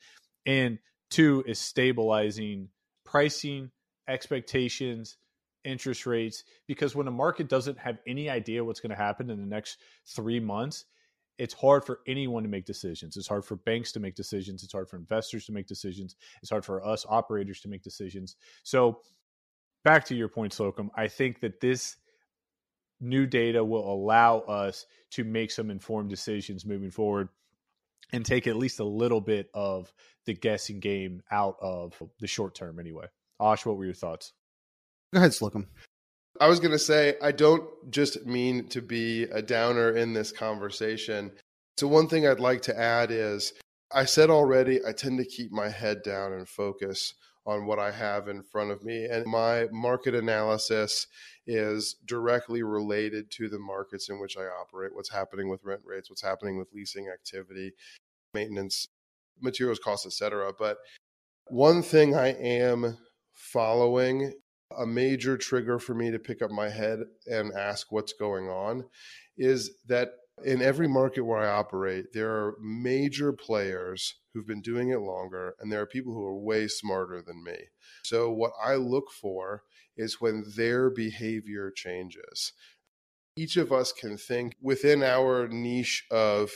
And 0.47 0.79
Two 1.11 1.45
is 1.47 1.59
stabilizing 1.59 2.69
pricing, 3.05 3.71
expectations, 4.09 5.17
interest 5.65 6.07
rates. 6.07 6.45
Because 6.67 6.95
when 6.95 7.09
a 7.09 7.13
market 7.13 7.49
doesn't 7.49 7.79
have 7.79 7.99
any 8.07 8.31
idea 8.31 8.65
what's 8.65 8.81
going 8.81 8.91
to 8.91 8.97
happen 8.97 9.31
in 9.31 9.41
the 9.41 9.47
next 9.47 9.79
three 10.07 10.41
months, 10.41 10.85
it's 11.39 11.55
hard 11.55 11.85
for 11.85 12.01
anyone 12.07 12.43
to 12.43 12.49
make 12.49 12.67
decisions. 12.67 13.17
It's 13.17 13.27
hard 13.27 13.45
for 13.45 13.57
banks 13.57 13.93
to 13.93 14.01
make 14.01 14.15
decisions. 14.15 14.63
It's 14.63 14.73
hard 14.73 14.89
for 14.89 14.97
investors 14.97 15.47
to 15.47 15.53
make 15.53 15.67
decisions. 15.67 16.15
It's 16.43 16.51
hard 16.51 16.65
for 16.65 16.85
us 16.85 17.07
operators 17.09 17.61
to 17.63 17.69
make 17.69 17.83
decisions. 17.83 18.37
So, 18.63 19.01
back 19.83 20.05
to 20.07 20.15
your 20.15 20.29
point, 20.29 20.53
Slocomb, 20.53 20.91
I 20.95 21.09
think 21.09 21.41
that 21.41 21.61
this 21.61 21.97
new 23.01 23.27
data 23.27 23.65
will 23.65 23.91
allow 23.91 24.41
us 24.41 24.85
to 25.13 25.25
make 25.25 25.51
some 25.51 25.71
informed 25.71 26.11
decisions 26.11 26.67
moving 26.67 26.91
forward 26.91 27.31
and 28.13 28.25
take 28.25 28.47
at 28.47 28.57
least 28.57 28.81
a 28.81 28.85
little 28.85 29.21
bit 29.21 29.51
of 29.55 29.93
the 30.27 30.35
guessing 30.35 30.81
game 30.81 31.23
out 31.31 31.57
of 31.61 32.01
the 32.19 32.27
short 32.27 32.55
term 32.55 32.79
anyway. 32.79 33.07
Ash, 33.41 33.65
what 33.65 33.77
were 33.77 33.85
your 33.85 33.95
thoughts? 33.95 34.33
Go 35.13 35.19
ahead, 35.19 35.33
Slocomb. 35.33 35.67
I 36.41 36.49
was 36.49 36.61
going 36.61 36.73
to 36.73 36.79
say, 36.79 37.17
I 37.23 37.33
don't 37.33 37.65
just 37.91 38.25
mean 38.27 38.69
to 38.69 38.81
be 38.81 39.25
a 39.25 39.43
downer 39.43 39.91
in 39.91 40.13
this 40.13 40.33
conversation. 40.33 41.33
So, 41.77 41.89
one 41.89 42.09
thing 42.09 42.27
I'd 42.27 42.41
like 42.41 42.63
to 42.63 42.79
add 42.79 43.11
is 43.11 43.53
I 43.93 44.05
said 44.05 44.31
already, 44.31 44.81
I 44.87 44.93
tend 44.93 45.19
to 45.19 45.25
keep 45.25 45.51
my 45.51 45.69
head 45.69 46.03
down 46.03 46.33
and 46.33 46.49
focus 46.49 47.15
on 47.47 47.67
what 47.67 47.79
I 47.79 47.91
have 47.91 48.29
in 48.29 48.43
front 48.43 48.71
of 48.71 48.85
me. 48.85 49.05
And 49.05 49.27
my 49.27 49.67
market 49.73 50.15
analysis 50.15 51.07
is 51.47 51.97
directly 52.05 52.63
related 52.63 53.31
to 53.33 53.49
the 53.49 53.59
markets 53.59 54.09
in 54.09 54.21
which 54.21 54.37
I 54.37 54.43
operate, 54.43 54.95
what's 54.95 55.11
happening 55.11 55.49
with 55.49 55.65
rent 55.65 55.83
rates, 55.85 56.11
what's 56.11 56.23
happening 56.23 56.59
with 56.59 56.69
leasing 56.73 57.09
activity, 57.09 57.73
maintenance, 58.35 58.87
materials 59.41 59.79
costs, 59.79 60.07
etc. 60.07 60.53
But 60.59 60.79
one 61.49 61.83
thing 61.83 62.15
I 62.15 62.29
am 62.29 62.99
following 63.33 64.33
a 64.79 64.87
major 64.87 65.37
trigger 65.37 65.79
for 65.79 65.95
me 65.95 66.11
to 66.11 66.19
pick 66.19 66.43
up 66.43 66.51
my 66.51 66.69
head 66.69 67.01
and 67.27 67.53
ask 67.53 67.91
what's 67.91 68.13
going 68.13 68.49
on 68.49 68.85
is 69.37 69.73
that 69.89 70.11
in 70.45 70.63
every 70.63 70.89
market 70.89 71.23
where 71.23 71.39
I 71.39 71.49
operate, 71.49 72.13
there 72.13 72.31
are 72.31 72.57
major 72.61 73.33
players 73.33 74.15
who've 74.33 74.47
been 74.47 74.63
doing 74.63 74.91
it 74.91 75.01
longer, 75.01 75.55
and 75.61 75.71
there 75.71 75.81
are 75.81 75.87
people 75.87 76.13
who 76.13 76.25
are 76.25 76.37
way 76.37 76.69
smarter 76.69 77.23
than 77.23 77.43
me. 77.43 77.57
So, 78.05 78.31
what 78.31 78.53
I 78.63 78.75
look 78.75 79.11
for 79.11 79.65
is 79.97 80.21
when 80.21 80.45
their 80.57 80.91
behavior 80.91 81.71
changes. 81.71 82.53
Each 83.37 83.57
of 83.57 83.73
us 83.73 83.93
can 83.93 84.17
think 84.17 84.57
within 84.61 85.03
our 85.03 85.49
niche 85.49 86.05
of 86.11 86.51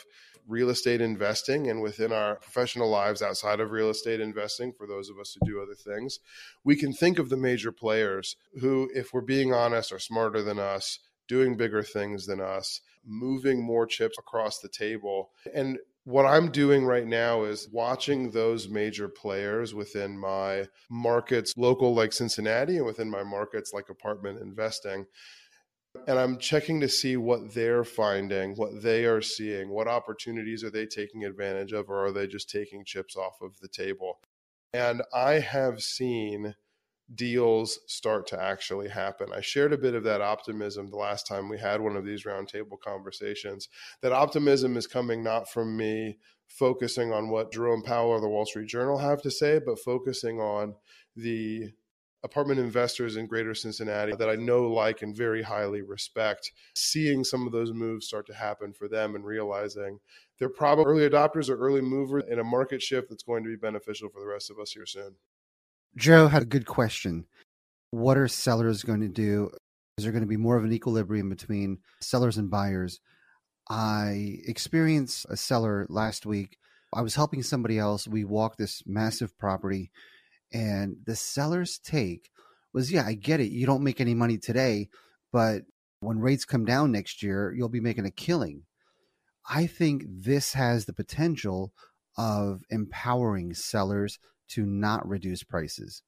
real 0.47 0.71
estate 0.71 1.01
investing 1.01 1.69
and 1.71 1.81
within 1.81 2.13
our 2.13 2.37
professional 2.37 2.91
lives 2.91 3.23
outside 3.23 3.61
of 3.61 3.71
real 3.71 3.91
estate 3.91 4.21
investing, 4.21 4.73
for 4.77 4.87
those 4.87 5.09
of 5.09 5.19
us 5.19 5.35
who 5.35 5.47
do 5.47 5.63
other 5.63 5.75
things, 5.75 6.19
we 6.65 6.77
can 6.77 6.93
think 6.93 7.19
of 7.19 7.31
the 7.31 7.37
major 7.37 7.73
players 7.73 8.37
who, 8.61 8.91
if 8.95 9.13
we're 9.13 9.23
being 9.23 9.55
honest, 9.55 9.93
are 9.93 9.99
smarter 9.99 10.43
than 10.43 10.59
us, 10.59 10.99
doing 11.29 11.57
bigger 11.57 11.83
things 11.83 12.27
than 12.27 12.41
us, 12.41 12.81
moving 13.07 13.63
more 13.63 13.87
chips 13.87 14.19
across 14.19 14.59
the 14.59 14.69
table. 14.69 15.31
And 15.55 15.79
what 16.05 16.27
I'm 16.27 16.51
doing 16.51 16.85
right 16.85 17.07
now 17.07 17.45
is 17.45 17.69
watching 17.73 18.31
those 18.31 18.69
major 18.69 19.09
players 19.09 19.75
within 19.75 20.19
my 20.19 20.69
markets, 20.91 21.55
local 21.57 21.95
like 21.95 22.13
Cincinnati, 22.13 22.77
and 22.77 22.87
within 22.87 23.11
my 23.11 23.23
markets 23.23 23.73
like 23.73 23.89
apartment 23.89 24.41
investing. 24.41 25.07
And 26.07 26.19
I'm 26.19 26.39
checking 26.39 26.81
to 26.81 26.89
see 26.89 27.17
what 27.17 27.55
they're 27.55 27.85
finding, 27.85 28.55
what 28.57 28.83
they 28.83 29.07
are 29.07 29.23
seeing, 29.23 29.71
what 29.71 29.89
opportunities 29.89 30.63
are 30.65 30.71
they 30.71 30.87
taking 30.87 31.25
advantage 31.25 31.73
of, 31.73 31.89
or 31.89 32.07
are 32.07 32.13
they 32.13 32.27
just 32.27 32.51
taking 32.51 32.85
chips 32.85 33.17
off 33.17 33.41
of 33.41 33.59
the 33.61 33.69
table? 33.69 34.19
And 34.73 35.03
I 35.15 35.35
have 35.35 35.81
seen 35.81 36.57
deals 37.15 37.81
start 37.87 38.27
to 38.29 38.41
actually 38.41 38.89
happen. 38.89 39.29
I 39.35 39.41
shared 39.41 39.73
a 39.73 39.79
bit 39.79 39.95
of 39.95 40.05
that 40.05 40.21
optimism 40.21 40.89
the 40.89 40.97
last 40.97 41.27
time 41.27 41.49
we 41.49 41.59
had 41.59 41.81
one 41.81 41.97
of 41.97 42.05
these 42.05 42.25
roundtable 42.25 42.81
conversations. 42.83 43.69
That 44.01 44.13
optimism 44.13 44.77
is 44.77 44.87
coming 44.87 45.23
not 45.23 45.51
from 45.51 45.77
me 45.77 46.19
focusing 46.49 47.13
on 47.13 47.29
what 47.29 47.53
Jerome 47.53 47.83
Powell 47.83 48.11
or 48.11 48.21
the 48.21 48.29
Wall 48.29 48.47
Street 48.47 48.69
Journal 48.69 48.99
have 48.99 49.21
to 49.23 49.31
say, 49.31 49.61
but 49.65 49.79
focusing 49.79 50.41
on 50.41 50.75
the 51.17 51.71
apartment 52.23 52.59
investors 52.59 53.17
in 53.17 53.27
greater 53.27 53.55
Cincinnati 53.55 54.15
that 54.17 54.31
I 54.31 54.37
know, 54.37 54.67
like, 54.71 55.03
and 55.03 55.15
very 55.15 55.43
highly 55.43 55.83
respect, 55.83 56.53
seeing 56.75 57.23
some 57.23 57.47
of 57.47 57.53
those 57.53 57.73
moves 57.73 58.07
start 58.07 58.27
to 58.29 58.35
happen 58.35 58.73
for 58.73 58.89
them 58.89 59.15
and 59.15 59.27
realizing 59.27 59.99
they're 60.39 60.49
probably 60.49 60.85
early 60.87 61.09
adopters 61.09 61.51
or 61.51 61.59
early 61.59 61.83
movers 61.83 62.25
in 62.31 62.39
a 62.39 62.45
market 62.45 62.81
shift 62.81 63.11
that's 63.11 63.23
going 63.23 63.45
to 63.45 63.51
be 63.51 63.57
beneficial 63.57 64.09
for 64.09 64.21
the 64.21 64.27
rest 64.27 64.51
of 64.51 64.59
us 64.59 64.73
here 64.73 64.87
soon. 64.87 65.17
Joe 65.97 66.27
had 66.27 66.43
a 66.43 66.47
good 66.47 66.67
question. 66.67 67.27
What 67.91 68.17
are 68.17 68.27
sellers 68.27 68.83
going 68.83 69.01
to 69.01 69.09
do? 69.09 69.51
Is 69.97 70.05
there 70.05 70.13
going 70.13 70.25
to 70.25 70.29
be 70.29 70.37
more 70.37 70.57
of 70.57 70.65
an 70.65 70.73
equilibrium 70.73 71.29
between 71.29 71.79
sellers 72.01 72.37
and 72.37 72.51
buyers? 72.51 73.01
I 73.71 74.39
experienced 74.45 75.27
a 75.29 75.37
seller 75.37 75.87
last 75.89 76.27
week. 76.27 76.59
I 76.93 77.03
was 77.03 77.15
helping 77.15 77.43
somebody 77.43 77.79
else. 77.79 78.09
We 78.09 78.25
walked 78.25 78.59
this 78.59 78.83
massive 78.87 79.39
property, 79.39 79.91
and 80.53 80.97
the 81.07 81.17
seller's 81.17 81.79
take 81.79 82.31
was 82.73 82.91
yeah, 82.91 83.05
I 83.07 83.15
get 83.15 83.41
it. 83.41 83.53
You 83.53 83.67
don't 83.67 83.85
make 83.85 84.01
any 84.01 84.15
money 84.15 84.37
today, 84.37 84.89
but 85.33 85.63
when 86.01 86.19
rates 86.19 86.45
come 86.45 86.65
down 86.65 86.91
next 86.91 87.23
year, 87.23 87.53
you'll 87.57 87.69
be 87.69 87.81
making 87.81 88.05
a 88.05 88.11
killing. 88.11 88.65
I 89.49 89.67
think 89.67 90.05
this 90.09 90.55
has 90.55 90.85
the 90.85 90.93
potential 90.93 91.73
of 92.19 92.63
empowering 92.71 93.55
sellers 93.55 94.19
to 94.49 94.65
not 94.65 95.09
reduce 95.09 95.43
prices 95.43 96.03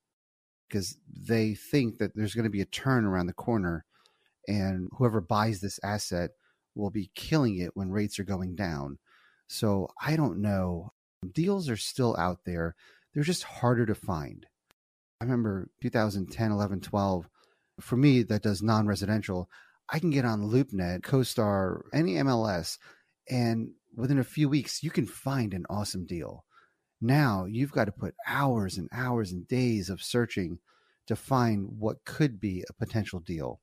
because 0.68 0.96
they 1.08 1.54
think 1.54 1.98
that 1.98 2.14
there's 2.14 2.34
going 2.34 2.44
to 2.44 2.50
be 2.50 2.60
a 2.60 2.66
turn 2.66 3.04
around 3.04 3.26
the 3.26 3.32
corner 3.32 3.84
and 4.48 4.88
whoever 4.96 5.20
buys 5.20 5.60
this 5.60 5.80
asset 5.82 6.30
will 6.74 6.90
be 6.90 7.10
killing 7.14 7.58
it 7.58 7.70
when 7.74 7.90
rates 7.90 8.18
are 8.18 8.24
going 8.24 8.54
down. 8.54 8.98
So 9.48 9.88
I 10.00 10.16
don't 10.16 10.40
know. 10.40 10.92
Deals 11.32 11.68
are 11.68 11.76
still 11.76 12.16
out 12.18 12.40
there. 12.44 12.74
They're 13.14 13.22
just 13.22 13.44
harder 13.44 13.86
to 13.86 13.94
find. 13.94 14.46
I 15.20 15.24
remember 15.24 15.70
2010, 15.82 16.52
11, 16.52 16.80
12. 16.80 17.28
For 17.80 17.96
me, 17.96 18.22
that 18.24 18.42
does 18.42 18.62
non 18.62 18.86
residential. 18.86 19.48
I 19.88 19.98
can 19.98 20.10
get 20.10 20.24
on 20.24 20.42
LoopNet, 20.42 21.02
CoStar, 21.02 21.82
any 21.92 22.14
MLS, 22.14 22.78
and 23.30 23.70
within 23.94 24.18
a 24.18 24.24
few 24.24 24.48
weeks, 24.48 24.82
you 24.82 24.90
can 24.90 25.06
find 25.06 25.54
an 25.54 25.64
awesome 25.70 26.04
deal. 26.04 26.44
Now 27.06 27.44
you've 27.44 27.70
got 27.70 27.84
to 27.84 27.92
put 27.92 28.16
hours 28.26 28.76
and 28.76 28.88
hours 28.92 29.30
and 29.30 29.46
days 29.46 29.88
of 29.88 30.02
searching 30.02 30.58
to 31.06 31.14
find 31.14 31.68
what 31.78 32.04
could 32.04 32.40
be 32.40 32.64
a 32.68 32.72
potential 32.72 33.20
deal. 33.20 33.60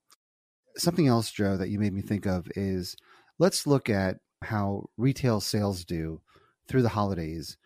Something 0.78 1.08
else, 1.08 1.30
Joe, 1.30 1.58
that 1.58 1.68
you 1.68 1.78
made 1.78 1.94
me 1.94 2.02
think 2.02 2.26
of 2.26 2.48
is 2.56 2.96
let's 3.40 3.68
look 3.68 3.90
at 3.90 4.20
how 4.42 4.86
retail 4.96 5.42
sales 5.42 5.84
do 5.84 6.22
through 6.70 6.84
the 6.84 6.90
holidays. 6.90 7.58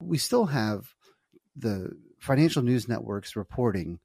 We 0.00 0.18
still 0.18 0.46
have 0.46 0.92
the 1.54 1.90
financial 2.18 2.62
news 2.62 2.88
networks 2.88 3.36
reporting 3.36 4.00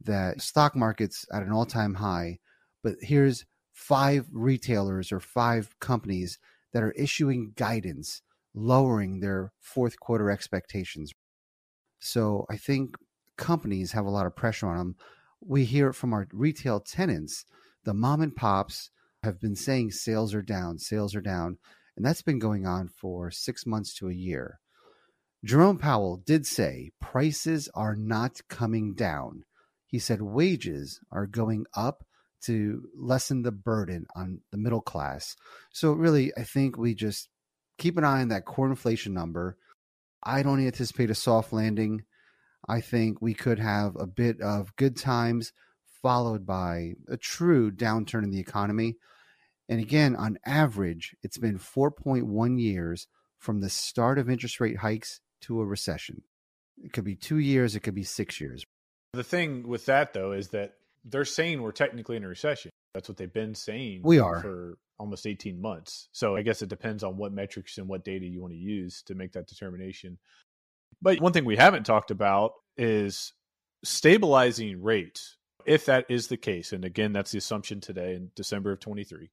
that 0.00 0.40
stock 0.40 0.74
markets 0.74 1.26
at 1.32 1.42
an 1.42 1.52
all-time 1.52 1.94
high, 1.94 2.38
but 2.82 2.94
here's 3.02 3.44
five 3.74 4.26
retailers 4.32 5.12
or 5.12 5.20
five 5.20 5.78
companies 5.80 6.38
that 6.72 6.82
are 6.82 6.92
issuing 6.92 7.52
guidance 7.56 8.22
lowering 8.54 9.20
their 9.20 9.52
fourth 9.60 9.98
quarter 9.98 10.30
expectations. 10.30 11.12
So 12.00 12.46
I 12.50 12.56
think 12.56 12.96
companies 13.36 13.92
have 13.92 14.06
a 14.06 14.10
lot 14.10 14.26
of 14.26 14.36
pressure 14.36 14.66
on 14.66 14.76
them. 14.76 14.96
We 15.40 15.64
hear 15.64 15.88
it 15.88 15.94
from 15.94 16.12
our 16.12 16.26
retail 16.32 16.80
tenants. 16.80 17.44
The 17.84 17.94
mom 17.94 18.20
and 18.20 18.34
pops 18.34 18.90
have 19.22 19.40
been 19.40 19.56
saying 19.56 19.92
sales 19.92 20.34
are 20.34 20.42
down, 20.42 20.78
sales 20.78 21.14
are 21.14 21.20
down. 21.20 21.58
And 21.96 22.04
that's 22.04 22.22
been 22.22 22.38
going 22.38 22.66
on 22.66 22.88
for 22.88 23.30
six 23.30 23.66
months 23.66 23.94
to 23.96 24.08
a 24.08 24.14
year. 24.14 24.58
Jerome 25.44 25.78
Powell 25.78 26.22
did 26.24 26.46
say 26.46 26.90
prices 27.00 27.68
are 27.74 27.96
not 27.96 28.40
coming 28.48 28.94
down. 28.94 29.44
He 29.86 29.98
said 29.98 30.22
wages 30.22 31.00
are 31.10 31.26
going 31.26 31.66
up 31.74 32.04
to 32.44 32.88
lessen 32.96 33.42
the 33.42 33.52
burden 33.52 34.06
on 34.16 34.40
the 34.50 34.56
middle 34.56 34.80
class. 34.80 35.36
So, 35.72 35.92
really, 35.92 36.32
I 36.36 36.44
think 36.44 36.76
we 36.76 36.94
just 36.94 37.28
keep 37.82 37.98
an 37.98 38.04
eye 38.04 38.20
on 38.20 38.28
that 38.28 38.44
core 38.44 38.68
inflation 38.68 39.12
number. 39.12 39.56
I 40.22 40.44
don't 40.44 40.64
anticipate 40.64 41.10
a 41.10 41.16
soft 41.16 41.52
landing. 41.52 42.04
I 42.68 42.80
think 42.80 43.20
we 43.20 43.34
could 43.34 43.58
have 43.58 43.96
a 43.96 44.06
bit 44.06 44.40
of 44.40 44.76
good 44.76 44.96
times 44.96 45.52
followed 46.00 46.46
by 46.46 46.92
a 47.08 47.16
true 47.16 47.72
downturn 47.72 48.22
in 48.22 48.30
the 48.30 48.38
economy. 48.38 48.96
And 49.68 49.80
again, 49.80 50.14
on 50.14 50.38
average, 50.46 51.16
it's 51.22 51.38
been 51.38 51.58
4.1 51.58 52.60
years 52.60 53.08
from 53.38 53.60
the 53.60 53.70
start 53.70 54.18
of 54.18 54.30
interest 54.30 54.60
rate 54.60 54.78
hikes 54.78 55.20
to 55.42 55.60
a 55.60 55.66
recession. 55.66 56.22
It 56.84 56.92
could 56.92 57.04
be 57.04 57.16
two 57.16 57.38
years, 57.38 57.74
it 57.74 57.80
could 57.80 57.94
be 57.96 58.04
six 58.04 58.40
years. 58.40 58.64
The 59.12 59.24
thing 59.24 59.66
with 59.66 59.86
that, 59.86 60.12
though, 60.12 60.32
is 60.32 60.48
that 60.48 60.74
they're 61.04 61.24
saying 61.24 61.60
we're 61.60 61.72
technically 61.72 62.16
in 62.16 62.24
a 62.24 62.28
recession. 62.28 62.70
That's 62.94 63.08
what 63.08 63.16
they've 63.16 63.32
been 63.32 63.54
saying. 63.54 64.02
We 64.04 64.18
are 64.18 64.40
for 64.40 64.78
almost 64.98 65.26
18 65.26 65.60
months. 65.60 66.08
So 66.12 66.36
I 66.36 66.42
guess 66.42 66.62
it 66.62 66.68
depends 66.68 67.02
on 67.02 67.16
what 67.16 67.32
metrics 67.32 67.78
and 67.78 67.88
what 67.88 68.04
data 68.04 68.26
you 68.26 68.40
want 68.40 68.52
to 68.52 68.58
use 68.58 69.02
to 69.04 69.14
make 69.14 69.32
that 69.32 69.48
determination. 69.48 70.18
But 71.00 71.20
one 71.20 71.32
thing 71.32 71.44
we 71.44 71.56
haven't 71.56 71.84
talked 71.84 72.10
about 72.10 72.52
is 72.76 73.32
stabilizing 73.84 74.82
rates. 74.82 75.36
If 75.64 75.86
that 75.86 76.06
is 76.08 76.28
the 76.28 76.36
case, 76.36 76.72
and 76.72 76.84
again, 76.84 77.12
that's 77.12 77.32
the 77.32 77.38
assumption 77.38 77.80
today 77.80 78.14
in 78.14 78.30
December 78.34 78.72
of 78.72 78.80
23, 78.80 79.30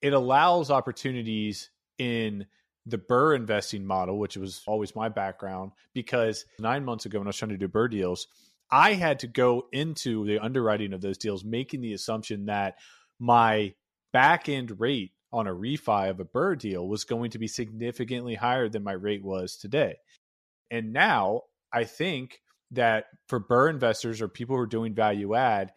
it 0.00 0.12
allows 0.12 0.70
opportunities 0.70 1.70
in 1.98 2.46
the 2.86 2.98
BRRRR 2.98 3.36
investing 3.36 3.84
model, 3.84 4.18
which 4.18 4.36
was 4.36 4.62
always 4.66 4.96
my 4.96 5.08
background, 5.08 5.72
because 5.92 6.46
nine 6.58 6.84
months 6.84 7.04
ago 7.04 7.18
when 7.18 7.26
I 7.26 7.30
was 7.30 7.36
trying 7.36 7.50
to 7.50 7.58
do 7.58 7.68
BRRRR 7.68 7.90
deals, 7.90 8.26
I 8.72 8.94
had 8.94 9.20
to 9.20 9.26
go 9.26 9.66
into 9.72 10.24
the 10.26 10.38
underwriting 10.38 10.92
of 10.92 11.00
those 11.00 11.18
deals, 11.18 11.44
making 11.44 11.80
the 11.80 11.92
assumption 11.92 12.46
that 12.46 12.76
my 13.18 13.74
back 14.12 14.48
end 14.48 14.80
rate 14.80 15.12
on 15.32 15.46
a 15.46 15.54
refi 15.54 16.10
of 16.10 16.20
a 16.20 16.24
BRRRR 16.24 16.58
deal 16.58 16.88
was 16.88 17.04
going 17.04 17.30
to 17.32 17.38
be 17.38 17.46
significantly 17.46 18.34
higher 18.34 18.68
than 18.68 18.82
my 18.82 18.92
rate 18.92 19.24
was 19.24 19.56
today. 19.56 19.96
And 20.70 20.92
now 20.92 21.42
I 21.72 21.84
think 21.84 22.40
that 22.72 23.06
for 23.28 23.40
BRRRR 23.40 23.70
investors 23.70 24.20
or 24.20 24.28
people 24.28 24.56
who 24.56 24.62
are 24.62 24.66
doing 24.66 24.94
value 24.94 25.34
add, 25.34 25.72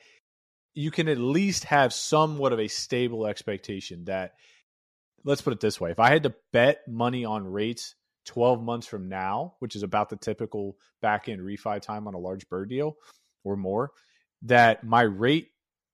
you 0.75 0.91
can 0.91 1.07
at 1.07 1.17
least 1.17 1.65
have 1.65 1.93
somewhat 1.93 2.53
of 2.53 2.59
a 2.59 2.67
stable 2.67 3.27
expectation 3.27 4.05
that 4.05 4.33
let's 5.23 5.41
put 5.41 5.53
it 5.53 5.59
this 5.59 5.79
way 5.79 5.91
if 5.91 5.99
i 5.99 6.09
had 6.09 6.23
to 6.23 6.33
bet 6.51 6.81
money 6.87 7.25
on 7.25 7.45
rates 7.45 7.95
12 8.25 8.61
months 8.61 8.87
from 8.87 9.09
now 9.09 9.53
which 9.59 9.75
is 9.75 9.83
about 9.83 10.09
the 10.09 10.15
typical 10.15 10.77
back 11.01 11.29
end 11.29 11.41
refi 11.41 11.81
time 11.81 12.07
on 12.07 12.13
a 12.13 12.19
large 12.19 12.47
BRRRR 12.49 12.69
deal 12.69 12.97
or 13.43 13.55
more 13.55 13.91
that 14.43 14.83
my 14.83 15.01
rate 15.01 15.49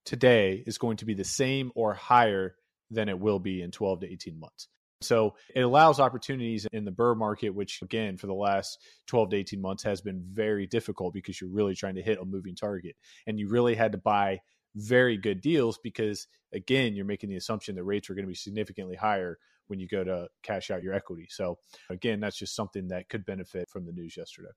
today 0.05 0.63
is 0.65 0.77
going 0.77 0.97
to 0.97 1.05
be 1.05 1.13
the 1.13 1.23
same 1.23 1.71
or 1.75 1.93
higher 1.93 2.55
than 2.91 3.09
it 3.09 3.19
will 3.19 3.39
be 3.39 3.61
in 3.61 3.71
12 3.71 4.01
to 4.01 4.11
18 4.11 4.39
months 4.39 4.67
so 5.01 5.35
it 5.55 5.61
allows 5.61 5.99
opportunities 5.99 6.67
in 6.73 6.83
the 6.83 6.91
BRRRR 6.91 7.17
market, 7.17 7.49
which 7.51 7.81
again, 7.81 8.17
for 8.17 8.27
the 8.27 8.33
last 8.33 8.79
12 9.07 9.29
to 9.29 9.37
18 9.37 9.61
months 9.61 9.83
has 9.83 10.01
been 10.01 10.21
very 10.29 10.67
difficult 10.67 11.13
because 11.13 11.39
you're 11.39 11.49
really 11.49 11.73
trying 11.73 11.95
to 11.95 12.01
hit 12.01 12.19
a 12.19 12.25
moving 12.25 12.55
target. 12.55 12.97
And 13.25 13.39
you 13.39 13.47
really 13.47 13.75
had 13.75 13.93
to 13.93 13.97
buy 13.97 14.41
very 14.75 15.17
good 15.17 15.41
deals 15.41 15.79
because 15.83 16.27
again 16.53 16.95
you're 16.95 17.05
making 17.05 17.29
the 17.29 17.35
assumption 17.35 17.75
that 17.75 17.83
rates 17.83 18.09
are 18.09 18.13
going 18.13 18.25
to 18.25 18.29
be 18.29 18.35
significantly 18.35 18.95
higher 18.95 19.37
when 19.69 19.79
you 19.79 19.87
go 19.87 20.03
to 20.03 20.27
cash 20.43 20.71
out 20.71 20.83
your 20.83 20.93
equity. 20.93 21.27
So 21.29 21.57
again 21.89 22.19
that's 22.19 22.37
just 22.37 22.55
something 22.55 22.87
that 22.89 23.09
could 23.09 23.25
benefit 23.25 23.69
from 23.69 23.85
the 23.85 23.91
news 23.91 24.17
yesterday. 24.17 24.49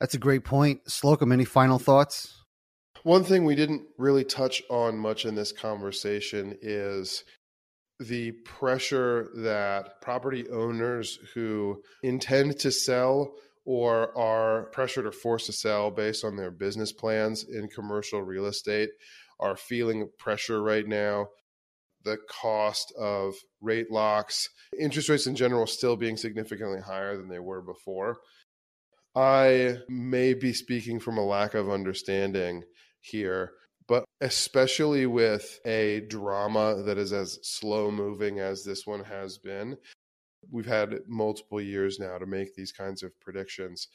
That's 0.00 0.14
a 0.14 0.18
great 0.18 0.44
point. 0.44 0.84
Slocomb 0.86 1.32
any 1.32 1.44
final 1.44 1.78
thoughts? 1.78 2.44
One 3.04 3.24
thing 3.24 3.44
we 3.44 3.54
didn't 3.54 3.82
really 3.96 4.24
touch 4.24 4.62
on 4.70 4.98
much 4.98 5.24
in 5.24 5.34
this 5.34 5.52
conversation 5.52 6.56
is 6.60 7.24
the 8.00 8.32
pressure 8.44 9.30
that 9.36 10.00
property 10.00 10.48
owners 10.50 11.18
who 11.34 11.82
intend 12.02 12.58
to 12.60 12.70
sell 12.70 13.34
or 13.64 14.16
are 14.16 14.64
pressured 14.66 15.06
or 15.06 15.12
forced 15.12 15.46
to 15.46 15.52
sell 15.52 15.90
based 15.90 16.24
on 16.24 16.36
their 16.36 16.50
business 16.50 16.92
plans 16.92 17.44
in 17.44 17.68
commercial 17.68 18.22
real 18.22 18.46
estate 18.46 18.90
are 19.40 19.56
feeling 19.56 20.08
pressure 20.18 20.62
right 20.62 20.86
now. 20.86 21.26
The 22.04 22.18
cost 22.28 22.92
of 22.98 23.34
rate 23.60 23.90
locks, 23.90 24.48
interest 24.78 25.08
rates 25.08 25.26
in 25.26 25.34
general, 25.34 25.66
still 25.66 25.96
being 25.96 26.16
significantly 26.16 26.80
higher 26.80 27.16
than 27.16 27.28
they 27.28 27.38
were 27.38 27.60
before. 27.60 28.18
I 29.14 29.78
may 29.88 30.34
be 30.34 30.52
speaking 30.52 31.00
from 31.00 31.18
a 31.18 31.24
lack 31.24 31.54
of 31.54 31.70
understanding 31.70 32.62
here, 33.00 33.52
but 33.88 34.04
especially 34.20 35.06
with 35.06 35.58
a 35.64 36.00
drama 36.08 36.82
that 36.84 36.98
is 36.98 37.12
as 37.12 37.38
slow 37.42 37.90
moving 37.90 38.38
as 38.38 38.64
this 38.64 38.86
one 38.86 39.02
has 39.04 39.38
been, 39.38 39.76
we've 40.50 40.66
had 40.66 41.00
multiple 41.08 41.60
years 41.60 41.98
now 41.98 42.18
to 42.18 42.26
make 42.26 42.54
these 42.54 42.72
kinds 42.72 43.02
of 43.02 43.18
predictions. 43.20 43.88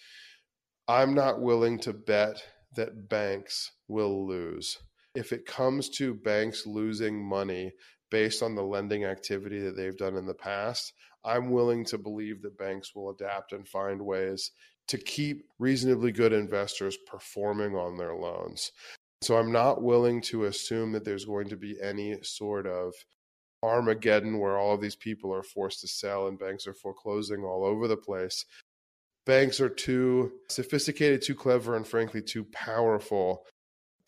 I'm 0.87 1.13
not 1.13 1.41
willing 1.41 1.79
to 1.79 1.93
bet 1.93 2.43
that 2.75 3.07
banks 3.07 3.71
will 3.87 4.27
lose 4.27 4.77
if 5.15 5.31
it 5.31 5.45
comes 5.45 5.89
to 5.89 6.13
banks 6.13 6.65
losing 6.65 7.23
money 7.23 7.71
based 8.09 8.43
on 8.43 8.55
the 8.55 8.63
lending 8.63 9.05
activity 9.05 9.59
that 9.59 9.75
they've 9.75 9.97
done 9.97 10.15
in 10.15 10.25
the 10.25 10.33
past, 10.33 10.93
I'm 11.23 11.51
willing 11.51 11.85
to 11.85 11.97
believe 11.97 12.41
that 12.41 12.57
banks 12.57 12.93
will 12.95 13.09
adapt 13.11 13.53
and 13.53 13.67
find 13.67 14.01
ways 14.01 14.51
to 14.87 14.97
keep 14.97 15.45
reasonably 15.59 16.11
good 16.11 16.33
investors 16.33 16.97
performing 17.07 17.75
on 17.75 17.97
their 17.97 18.15
loans. 18.15 18.71
So 19.21 19.37
I'm 19.37 19.51
not 19.51 19.81
willing 19.81 20.21
to 20.23 20.45
assume 20.45 20.91
that 20.91 21.05
there's 21.05 21.25
going 21.25 21.47
to 21.49 21.55
be 21.55 21.77
any 21.81 22.17
sort 22.23 22.67
of 22.67 22.93
Armageddon 23.63 24.39
where 24.39 24.57
all 24.57 24.75
of 24.75 24.81
these 24.81 24.97
people 24.97 25.33
are 25.33 25.43
forced 25.43 25.79
to 25.81 25.87
sell 25.87 26.27
and 26.27 26.37
banks 26.37 26.67
are 26.67 26.73
foreclosing 26.73 27.43
all 27.43 27.63
over 27.63 27.87
the 27.87 27.95
place. 27.95 28.45
Banks 29.25 29.61
are 29.61 29.69
too 29.69 30.33
sophisticated, 30.49 31.21
too 31.21 31.35
clever, 31.35 31.77
and 31.77 31.87
frankly, 31.87 32.21
too 32.21 32.43
powerful 32.51 33.45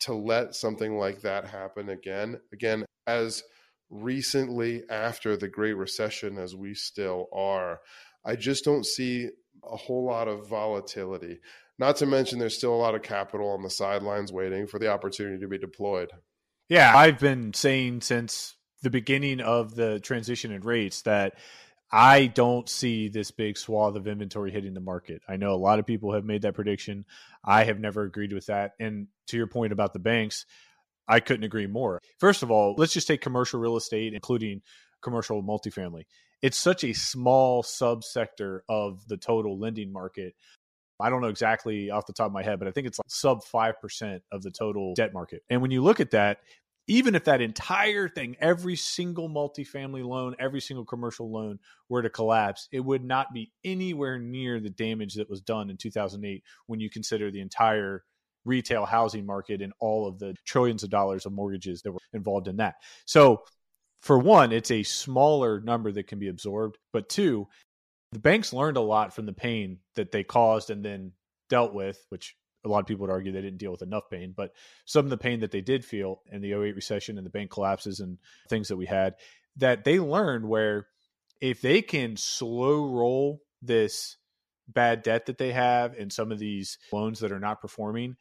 to 0.00 0.14
let 0.14 0.54
something 0.54 0.98
like 0.98 1.22
that 1.22 1.46
happen 1.46 1.88
again. 1.88 2.40
Again, 2.52 2.84
as 3.06 3.42
recently 3.90 4.82
after 4.90 5.36
the 5.36 5.48
Great 5.48 5.74
Recession 5.74 6.38
as 6.38 6.54
we 6.54 6.74
still 6.74 7.26
are, 7.32 7.80
I 8.24 8.36
just 8.36 8.64
don't 8.64 8.84
see 8.84 9.28
a 9.64 9.76
whole 9.76 10.04
lot 10.04 10.28
of 10.28 10.48
volatility. 10.48 11.38
Not 11.78 11.96
to 11.96 12.06
mention, 12.06 12.38
there's 12.38 12.56
still 12.56 12.74
a 12.74 12.76
lot 12.76 12.94
of 12.94 13.02
capital 13.02 13.50
on 13.50 13.62
the 13.62 13.70
sidelines 13.70 14.32
waiting 14.32 14.66
for 14.66 14.78
the 14.78 14.90
opportunity 14.90 15.38
to 15.40 15.48
be 15.48 15.58
deployed. 15.58 16.10
Yeah, 16.68 16.96
I've 16.96 17.18
been 17.18 17.54
saying 17.54 18.00
since 18.00 18.56
the 18.82 18.90
beginning 18.90 19.40
of 19.40 19.74
the 19.74 20.00
transition 20.00 20.52
in 20.52 20.62
rates 20.62 21.02
that 21.02 21.34
I 21.90 22.26
don't 22.26 22.68
see 22.68 23.08
this 23.08 23.30
big 23.30 23.56
swath 23.56 23.94
of 23.94 24.08
inventory 24.08 24.50
hitting 24.50 24.74
the 24.74 24.80
market. 24.80 25.22
I 25.28 25.36
know 25.36 25.52
a 25.52 25.56
lot 25.56 25.78
of 25.78 25.86
people 25.86 26.12
have 26.14 26.24
made 26.24 26.42
that 26.42 26.54
prediction. 26.54 27.04
I 27.44 27.64
have 27.64 27.78
never 27.78 28.02
agreed 28.02 28.32
with 28.32 28.46
that. 28.46 28.72
And 28.80 29.06
to 29.28 29.36
your 29.36 29.46
point 29.46 29.72
about 29.72 29.92
the 29.92 29.98
banks, 30.00 30.46
I 31.08 31.20
couldn't 31.20 31.44
agree 31.44 31.68
more. 31.68 32.00
First 32.18 32.42
of 32.42 32.50
all, 32.50 32.74
let's 32.76 32.92
just 32.92 33.06
take 33.06 33.20
commercial 33.20 33.60
real 33.60 33.76
estate, 33.76 34.14
including 34.14 34.62
commercial 35.00 35.42
multifamily. 35.42 36.02
It's 36.42 36.58
such 36.58 36.82
a 36.84 36.92
small 36.92 37.62
subsector 37.62 38.60
of 38.68 39.06
the 39.06 39.16
total 39.16 39.58
lending 39.58 39.92
market. 39.92 40.34
I 40.98 41.10
don't 41.10 41.20
know 41.20 41.28
exactly 41.28 41.90
off 41.90 42.06
the 42.06 42.12
top 42.12 42.26
of 42.26 42.32
my 42.32 42.42
head, 42.42 42.58
but 42.58 42.68
I 42.68 42.72
think 42.72 42.86
it's 42.86 42.98
like 42.98 43.06
sub 43.08 43.42
5% 43.44 44.20
of 44.32 44.42
the 44.42 44.50
total 44.50 44.94
debt 44.94 45.12
market. 45.12 45.42
And 45.48 45.62
when 45.62 45.70
you 45.70 45.82
look 45.82 46.00
at 46.00 46.10
that, 46.10 46.38
even 46.88 47.14
if 47.14 47.24
that 47.24 47.40
entire 47.40 48.08
thing, 48.08 48.36
every 48.40 48.76
single 48.76 49.28
multifamily 49.28 50.06
loan, 50.06 50.36
every 50.38 50.60
single 50.60 50.84
commercial 50.84 51.30
loan 51.30 51.58
were 51.88 52.02
to 52.02 52.10
collapse, 52.10 52.68
it 52.70 52.80
would 52.80 53.04
not 53.04 53.32
be 53.32 53.52
anywhere 53.64 54.18
near 54.18 54.60
the 54.60 54.70
damage 54.70 55.14
that 55.14 55.28
was 55.28 55.40
done 55.40 55.70
in 55.70 55.76
2008 55.76 56.42
when 56.66 56.80
you 56.80 56.88
consider 56.88 57.30
the 57.30 57.40
entire 57.40 58.04
retail 58.44 58.86
housing 58.86 59.26
market 59.26 59.60
and 59.60 59.72
all 59.80 60.06
of 60.06 60.18
the 60.18 60.34
trillions 60.46 60.84
of 60.84 60.90
dollars 60.90 61.26
of 61.26 61.32
mortgages 61.32 61.82
that 61.82 61.92
were 61.92 61.98
involved 62.12 62.46
in 62.46 62.58
that. 62.58 62.76
So, 63.04 63.42
for 64.02 64.18
one, 64.18 64.52
it's 64.52 64.70
a 64.70 64.84
smaller 64.84 65.60
number 65.60 65.90
that 65.90 66.06
can 66.06 66.20
be 66.20 66.28
absorbed. 66.28 66.78
But 66.92 67.08
two, 67.08 67.48
the 68.12 68.20
banks 68.20 68.52
learned 68.52 68.76
a 68.76 68.82
lot 68.82 69.12
from 69.12 69.26
the 69.26 69.32
pain 69.32 69.78
that 69.96 70.12
they 70.12 70.22
caused 70.22 70.70
and 70.70 70.84
then 70.84 71.12
dealt 71.48 71.74
with, 71.74 71.98
which 72.10 72.36
a 72.66 72.68
lot 72.68 72.80
of 72.80 72.86
people 72.86 73.02
would 73.06 73.12
argue 73.12 73.32
they 73.32 73.40
didn't 73.40 73.58
deal 73.58 73.70
with 73.70 73.82
enough 73.82 74.10
pain, 74.10 74.34
but 74.36 74.52
some 74.84 75.06
of 75.06 75.10
the 75.10 75.16
pain 75.16 75.40
that 75.40 75.50
they 75.50 75.60
did 75.60 75.84
feel 75.84 76.20
in 76.30 76.42
the 76.42 76.52
08 76.52 76.74
recession 76.74 77.16
and 77.16 77.24
the 77.24 77.30
bank 77.30 77.50
collapses 77.50 78.00
and 78.00 78.18
things 78.48 78.68
that 78.68 78.76
we 78.76 78.86
had, 78.86 79.14
that 79.56 79.84
they 79.84 79.98
learned 79.98 80.46
where 80.46 80.88
if 81.40 81.60
they 81.60 81.80
can 81.80 82.16
slow 82.16 82.84
roll 82.84 83.40
this 83.62 84.16
bad 84.68 85.02
debt 85.02 85.26
that 85.26 85.38
they 85.38 85.52
have 85.52 85.94
and 85.94 86.12
some 86.12 86.32
of 86.32 86.38
these 86.38 86.78
loans 86.92 87.20
that 87.20 87.32
are 87.32 87.40
not 87.40 87.60
performing, 87.60 88.16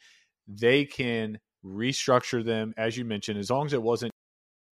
they 0.47 0.85
can 0.85 1.39
restructure 1.65 2.45
them, 2.45 2.73
as 2.77 2.95
you 2.95 3.03
mentioned, 3.03 3.39
as 3.39 3.49
long 3.49 3.65
as 3.65 3.73
it 3.73 3.81
wasn't 3.81 4.11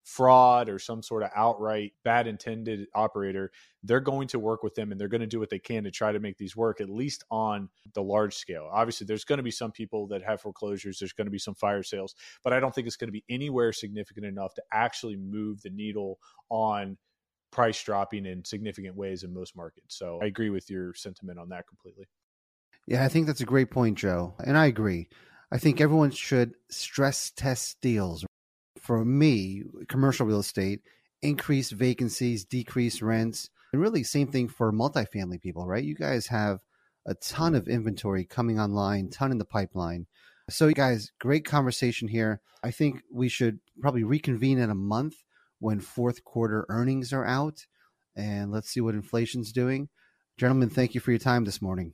fraud 0.03 0.69
or 0.69 0.77
some 0.77 1.01
sort 1.01 1.23
of 1.23 1.29
outright 1.35 1.93
bad 2.03 2.27
intended 2.27 2.87
operator, 2.93 3.51
they're 3.83 3.99
going 3.99 4.27
to 4.27 4.39
work 4.39 4.63
with 4.63 4.75
them 4.75 4.91
and 4.91 4.99
they're 4.99 5.07
going 5.07 5.21
to 5.21 5.27
do 5.27 5.39
what 5.39 5.49
they 5.49 5.59
can 5.59 5.83
to 5.83 5.91
try 5.91 6.11
to 6.11 6.19
make 6.19 6.37
these 6.37 6.55
work, 6.55 6.81
at 6.81 6.89
least 6.89 7.23
on 7.31 7.69
the 7.93 8.03
large 8.03 8.35
scale. 8.35 8.69
Obviously, 8.71 9.05
there's 9.05 9.23
going 9.23 9.37
to 9.37 9.43
be 9.43 9.51
some 9.51 9.71
people 9.71 10.07
that 10.07 10.21
have 10.21 10.41
foreclosures, 10.41 10.99
there's 10.99 11.13
going 11.13 11.27
to 11.27 11.31
be 11.31 11.39
some 11.39 11.55
fire 11.55 11.83
sales, 11.83 12.15
but 12.43 12.53
I 12.53 12.59
don't 12.59 12.75
think 12.75 12.87
it's 12.87 12.97
going 12.97 13.07
to 13.07 13.13
be 13.13 13.23
anywhere 13.29 13.71
significant 13.71 14.25
enough 14.25 14.53
to 14.55 14.63
actually 14.71 15.15
move 15.15 15.61
the 15.61 15.69
needle 15.69 16.19
on 16.49 16.97
price 17.51 17.81
dropping 17.83 18.25
in 18.25 18.43
significant 18.43 18.95
ways 18.95 19.23
in 19.23 19.33
most 19.33 19.55
markets. 19.55 19.95
So 19.97 20.19
I 20.21 20.25
agree 20.25 20.49
with 20.49 20.69
your 20.69 20.93
sentiment 20.95 21.39
on 21.39 21.49
that 21.49 21.67
completely. 21.67 22.07
Yeah, 22.87 23.05
I 23.05 23.07
think 23.07 23.27
that's 23.27 23.41
a 23.41 23.45
great 23.45 23.71
point, 23.71 23.97
Joe. 23.97 24.33
And 24.43 24.57
I 24.57 24.65
agree. 24.65 25.07
I 25.51 25.57
think 25.59 25.79
everyone 25.79 26.11
should 26.11 26.55
stress 26.69 27.31
test 27.35 27.79
deals 27.79 28.25
for 28.83 29.05
me, 29.05 29.63
commercial 29.87 30.25
real 30.25 30.41
estate, 30.41 30.81
increase 31.21 31.71
vacancies, 31.71 32.43
decrease 32.43 33.01
rents, 33.01 33.49
and 33.71 33.81
really 33.81 34.03
same 34.03 34.27
thing 34.27 34.49
for 34.49 34.73
multifamily 34.73 35.41
people, 35.41 35.65
right? 35.65 35.83
You 35.83 35.95
guys 35.95 36.27
have 36.27 36.59
a 37.05 37.15
ton 37.15 37.55
of 37.55 37.67
inventory 37.67 38.25
coming 38.25 38.59
online, 38.59 39.09
ton 39.09 39.31
in 39.31 39.37
the 39.37 39.45
pipeline. 39.45 40.05
So, 40.49 40.67
you 40.67 40.73
guys, 40.73 41.11
great 41.19 41.45
conversation 41.45 42.09
here. 42.09 42.41
I 42.61 42.71
think 42.71 43.01
we 43.11 43.29
should 43.29 43.59
probably 43.79 44.03
reconvene 44.03 44.59
in 44.59 44.69
a 44.69 44.75
month 44.75 45.15
when 45.59 45.79
fourth 45.79 46.25
quarter 46.25 46.65
earnings 46.67 47.13
are 47.13 47.25
out, 47.25 47.65
and 48.17 48.51
let's 48.51 48.69
see 48.69 48.81
what 48.81 48.95
inflation's 48.95 49.53
doing. 49.53 49.87
Gentlemen, 50.37 50.69
thank 50.69 50.93
you 50.93 50.99
for 50.99 51.11
your 51.11 51.19
time 51.19 51.45
this 51.45 51.61
morning. 51.61 51.93